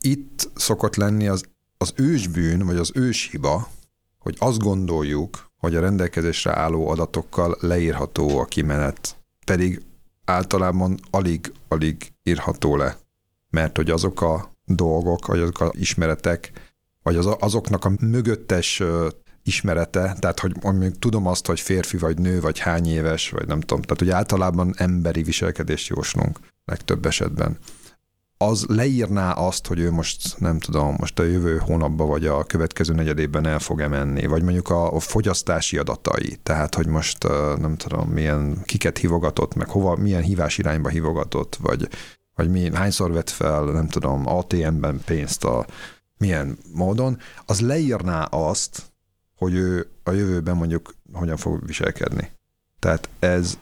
[0.00, 1.44] Itt szokott lenni az,
[1.78, 3.68] az ősbűn, vagy az őshiba,
[4.18, 9.82] hogy azt gondoljuk, hogy a rendelkezésre álló adatokkal leírható a kimenet, pedig
[10.24, 12.96] általában alig-alig írható le,
[13.56, 16.52] mert hogy azok a dolgok, vagy azok a ismeretek,
[17.02, 18.82] vagy az, azoknak a mögöttes
[19.42, 23.60] ismerete, tehát hogy mondjuk tudom azt, hogy férfi vagy nő, vagy hány éves, vagy nem
[23.60, 27.58] tudom, tehát hogy általában emberi viselkedést jóslunk legtöbb esetben.
[28.38, 32.94] Az leírná azt, hogy ő most nem tudom, most a jövő hónapban vagy a következő
[32.94, 37.28] negyedében el fog-e menni, vagy mondjuk a, a fogyasztási adatai, tehát hogy most
[37.58, 41.88] nem tudom, milyen kiket hívogatott, meg hova, milyen hívás irányba hívogatott, vagy,
[42.36, 45.66] vagy mi, hányszor vett fel, nem tudom, ATM-ben pénzt a
[46.18, 48.82] milyen módon, az leírná azt,
[49.36, 52.30] hogy ő a jövőben mondjuk hogyan fog viselkedni.
[52.78, 53.58] Tehát ez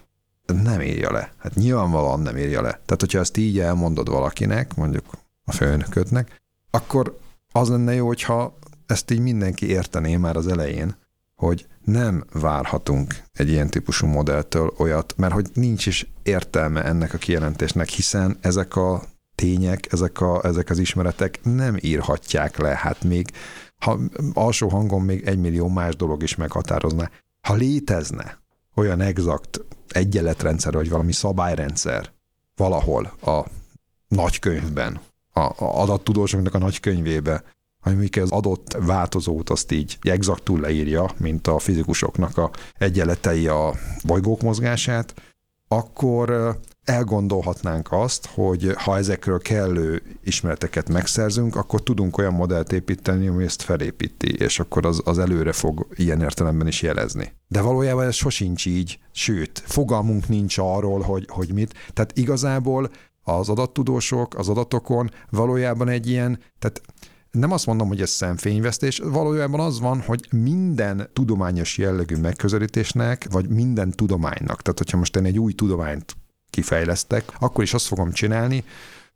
[0.47, 1.33] nem írja le.
[1.39, 2.71] Hát nyilvánvalóan nem írja le.
[2.71, 5.05] Tehát, hogyha ezt így elmondod valakinek, mondjuk
[5.45, 7.19] a főnökötnek, akkor
[7.53, 10.97] az lenne jó, hogyha ezt így mindenki értené már az elején,
[11.35, 17.19] hogy nem várhatunk egy ilyen típusú modelltől olyat, mert hogy nincs is értelme ennek a
[17.19, 19.03] kijelentésnek, hiszen ezek a
[19.35, 23.31] tények, ezek, a, ezek az ismeretek nem írhatják le, hát még
[23.79, 23.99] ha
[24.33, 27.11] alsó hangon még egy millió más dolog is meghatározna.
[27.41, 28.39] Ha létezne
[28.75, 32.13] olyan exakt egyenletrendszer, vagy valami szabályrendszer
[32.57, 33.45] valahol a
[34.09, 35.01] nagykönyvben,
[35.33, 37.45] a, a adattudósoknak a nagykönyvébe,
[37.85, 43.75] amik az adott változót azt így exaktul leírja, mint a fizikusoknak a egyenletei a
[44.05, 45.15] bolygók mozgását,
[45.69, 53.45] akkor elgondolhatnánk azt, hogy ha ezekről kellő ismereteket megszerzünk, akkor tudunk olyan modellt építeni, ami
[53.45, 57.33] ezt felépíti, és akkor az, az előre fog ilyen értelemben is jelezni.
[57.49, 61.75] De valójában ez sosincs így, sőt, fogalmunk nincs arról, hogy, hogy mit.
[61.93, 62.91] Tehát igazából
[63.23, 66.83] az adattudósok az adatokon valójában egy ilyen, tehát
[67.35, 73.49] nem azt mondom, hogy ez szemfényvesztés, valójában az van, hogy minden tudományos jellegű megközelítésnek, vagy
[73.49, 76.17] minden tudománynak, tehát hogyha most én egy új tudományt
[76.51, 78.65] kifejlesztek, akkor is azt fogom csinálni,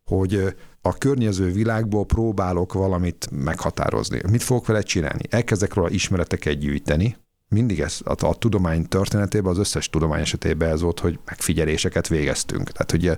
[0.04, 4.20] hogy a környező világból próbálok valamit meghatározni.
[4.30, 5.22] Mit fogok vele csinálni?
[5.30, 7.16] Elkezdek róla ismereteket gyűjteni,
[7.48, 12.70] mindig ez a, a tudomány történetében, az összes tudomány esetében ez volt, hogy megfigyeléseket végeztünk.
[12.70, 13.16] Tehát ugye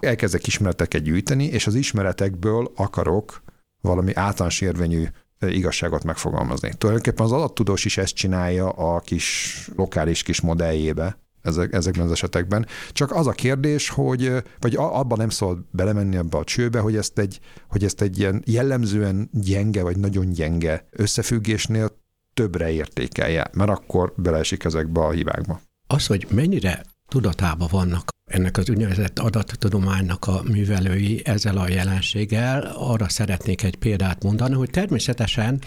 [0.00, 3.42] elkezdek ismereteket gyűjteni, és az ismeretekből akarok
[3.80, 5.06] valami általános érvényű
[5.40, 6.70] igazságot megfogalmazni.
[6.78, 12.66] Tulajdonképpen az adattudós is ezt csinálja a kis lokális kis modelljébe, ezek, ezekben az esetekben.
[12.92, 17.18] Csak az a kérdés, hogy, vagy abban nem szabad belemenni abba a csőbe, hogy ezt
[17.18, 21.98] egy, hogy ezt egy ilyen jellemzően gyenge, vagy nagyon gyenge összefüggésnél
[22.34, 25.60] többre értékelje, mert akkor beleesik ezekbe a hibákba.
[25.86, 33.08] Az, hogy mennyire tudatában vannak ennek az úgynevezett adattudománynak a művelői ezzel a jelenséggel, arra
[33.08, 35.60] szeretnék egy példát mondani, hogy természetesen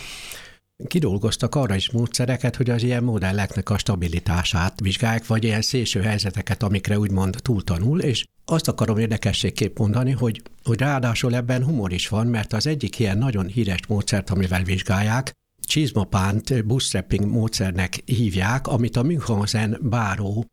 [0.87, 6.63] kidolgoztak arra is módszereket, hogy az ilyen modelleknek a stabilitását vizsgálják, vagy ilyen szélső helyzeteket,
[6.63, 12.27] amikre úgymond túltanul, és azt akarom érdekességképp mondani, hogy, hogy ráadásul ebben humor is van,
[12.27, 15.31] mert az egyik ilyen nagyon híres módszert, amivel vizsgálják,
[15.67, 20.45] csizmapánt bootstrapping módszernek hívják, amit a Münchhausen báró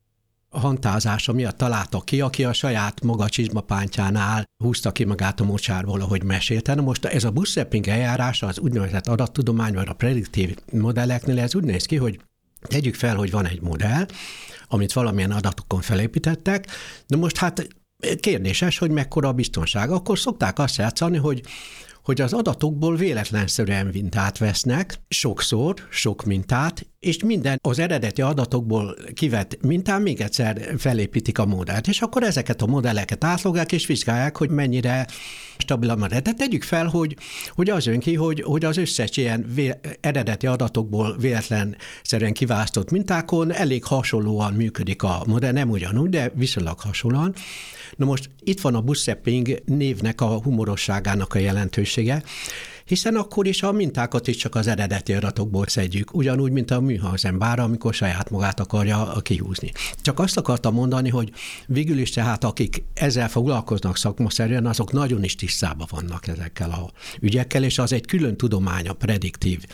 [0.51, 6.22] hantázása miatt találta ki, aki a saját maga csizmapántjánál húzta ki magát a mocsárból, ahogy
[6.22, 6.74] mesélte.
[6.74, 11.64] Na most ez a bootstrapping eljárása az úgynevezett adattudomány, vagy a prediktív modelleknél ez úgy
[11.64, 12.20] néz ki, hogy
[12.61, 14.07] tegyük fel, hogy van egy modell,
[14.68, 16.66] amit valamilyen adatokon felépítettek,
[17.07, 17.68] de most hát
[18.20, 19.90] kérdéses, hogy mekkora a biztonság.
[19.90, 21.42] Akkor szokták azt játszani, hogy
[22.03, 29.62] hogy az adatokból véletlenszerűen mintát vesznek, sokszor, sok mintát, és minden az eredeti adatokból kivett
[29.62, 34.51] mintán még egyszer felépítik a modellt, és akkor ezeket a modelleket átlogják, és vizsgálják, hogy
[34.51, 35.07] mennyire
[35.59, 36.20] stabil a modell.
[36.20, 37.16] Tehát tegyük fel, hogy,
[37.48, 43.53] hogy az jön ki, hogy, hogy az összes ilyen vé, eredeti adatokból véletlenszerűen kiválasztott mintákon
[43.53, 47.34] elég hasonlóan működik a modell, nem ugyanúgy, de viszonylag hasonlóan.
[47.96, 52.22] Na most itt van a bootstrapping névnek a humorosságának a jelentősége,
[52.91, 57.62] hiszen akkor is a mintákat is csak az eredeti adatokból szedjük, ugyanúgy, mint a műhangzembára,
[57.62, 59.72] amikor saját magát akarja kihúzni.
[60.03, 61.32] Csak azt akartam mondani, hogy
[61.66, 67.64] végül is tehát akik ezzel foglalkoznak szakmaszerűen, azok nagyon is tisztában vannak ezekkel a ügyekkel,
[67.64, 69.64] és az egy külön tudomány a prediktív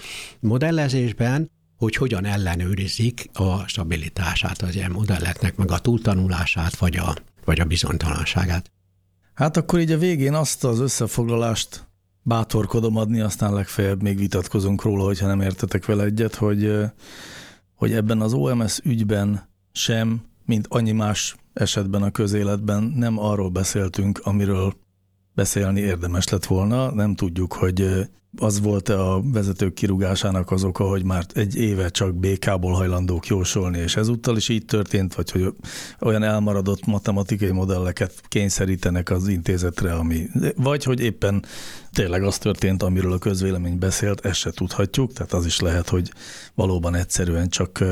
[0.40, 7.60] modellezésben, hogy hogyan ellenőrizik a stabilitását az ilyen modelleknek, meg a túltanulását, vagy a vagy
[7.60, 8.70] a bizonytalanságát.
[9.34, 11.85] Hát akkor így a végén azt az összefoglalást
[12.26, 16.72] bátorkodom adni, aztán legfeljebb még vitatkozunk róla, hogyha nem értetek vele egyet, hogy,
[17.74, 24.20] hogy ebben az OMS ügyben sem, mint annyi más esetben a közéletben nem arról beszéltünk,
[24.22, 24.74] amiről
[25.36, 26.90] beszélni érdemes lett volna.
[26.90, 28.06] Nem tudjuk, hogy
[28.38, 33.78] az volt a vezetők kirúgásának az oka, hogy már egy éve csak BK-ból hajlandók jósolni,
[33.78, 35.54] és ezúttal is így történt, vagy hogy
[36.00, 40.26] olyan elmaradott matematikai modelleket kényszerítenek az intézetre, ami,
[40.56, 41.44] vagy hogy éppen
[41.92, 46.12] tényleg az történt, amiről a közvélemény beszélt, ezt se tudhatjuk, tehát az is lehet, hogy
[46.54, 47.84] valóban egyszerűen csak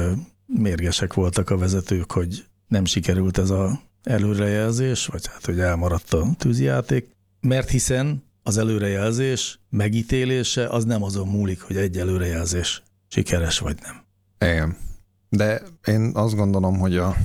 [0.47, 6.27] mérgesek voltak a vezetők, hogy nem sikerült ez a előrejelzés, vagy hát, hogy elmaradt a
[6.39, 7.14] tűzjáték,
[7.45, 14.05] mert hiszen az előrejelzés megítélése az nem azon múlik, hogy egy előrejelzés sikeres vagy nem.
[14.51, 14.77] Igen.
[15.29, 17.17] De én azt gondolom, hogy a,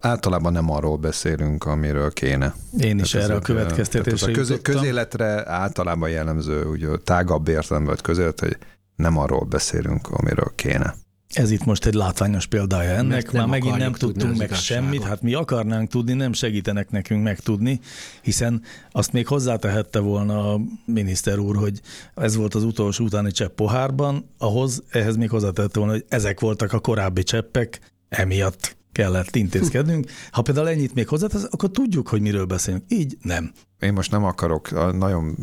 [0.00, 2.54] általában nem arról beszélünk, amiről kéne.
[2.78, 8.40] Én is tehát erre a következtetésre a köz, közéletre általában jellemző, ugye tágabb értelemben közélet,
[8.40, 8.56] hogy
[8.96, 10.94] nem arról beszélünk, amiről kéne.
[11.32, 15.34] Ez itt most egy látványos példája ennek, már megint nem tudtunk meg semmit, hát mi
[15.34, 17.80] akarnánk tudni, nem segítenek nekünk megtudni,
[18.22, 21.80] hiszen azt még hozzátehette volna a miniszter úr, hogy
[22.14, 26.72] ez volt az utolsó utáni csepp pohárban, ahhoz ehhez még hozzátehette volna, hogy ezek voltak
[26.72, 30.10] a korábbi cseppek, emiatt kellett intézkednünk.
[30.30, 32.84] Ha például ennyit még hozzátesz, akkor tudjuk, hogy miről beszélünk.
[32.88, 33.52] Így nem.
[33.78, 35.36] Én most nem akarok, nagyon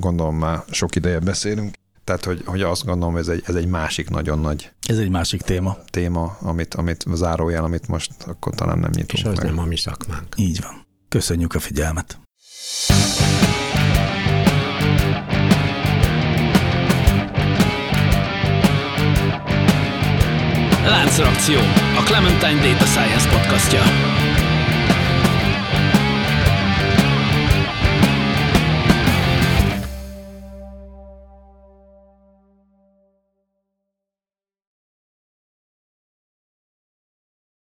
[0.00, 1.74] gondolom már sok ideje beszélünk,
[2.06, 5.42] tehát, hogy, hogy azt gondolom, ez egy, ez egy másik nagyon nagy Ez egy másik
[5.42, 5.76] téma.
[5.90, 9.44] Téma, amit, amit zárójel, amit most akkor talán nem nyitunk És az meg.
[9.46, 10.26] nem a mi szakmánk.
[10.36, 10.86] Így van.
[11.08, 12.18] Köszönjük a figyelmet.
[20.84, 21.58] Láncreakció,
[21.98, 24.25] a Clementine Data Science podcastja.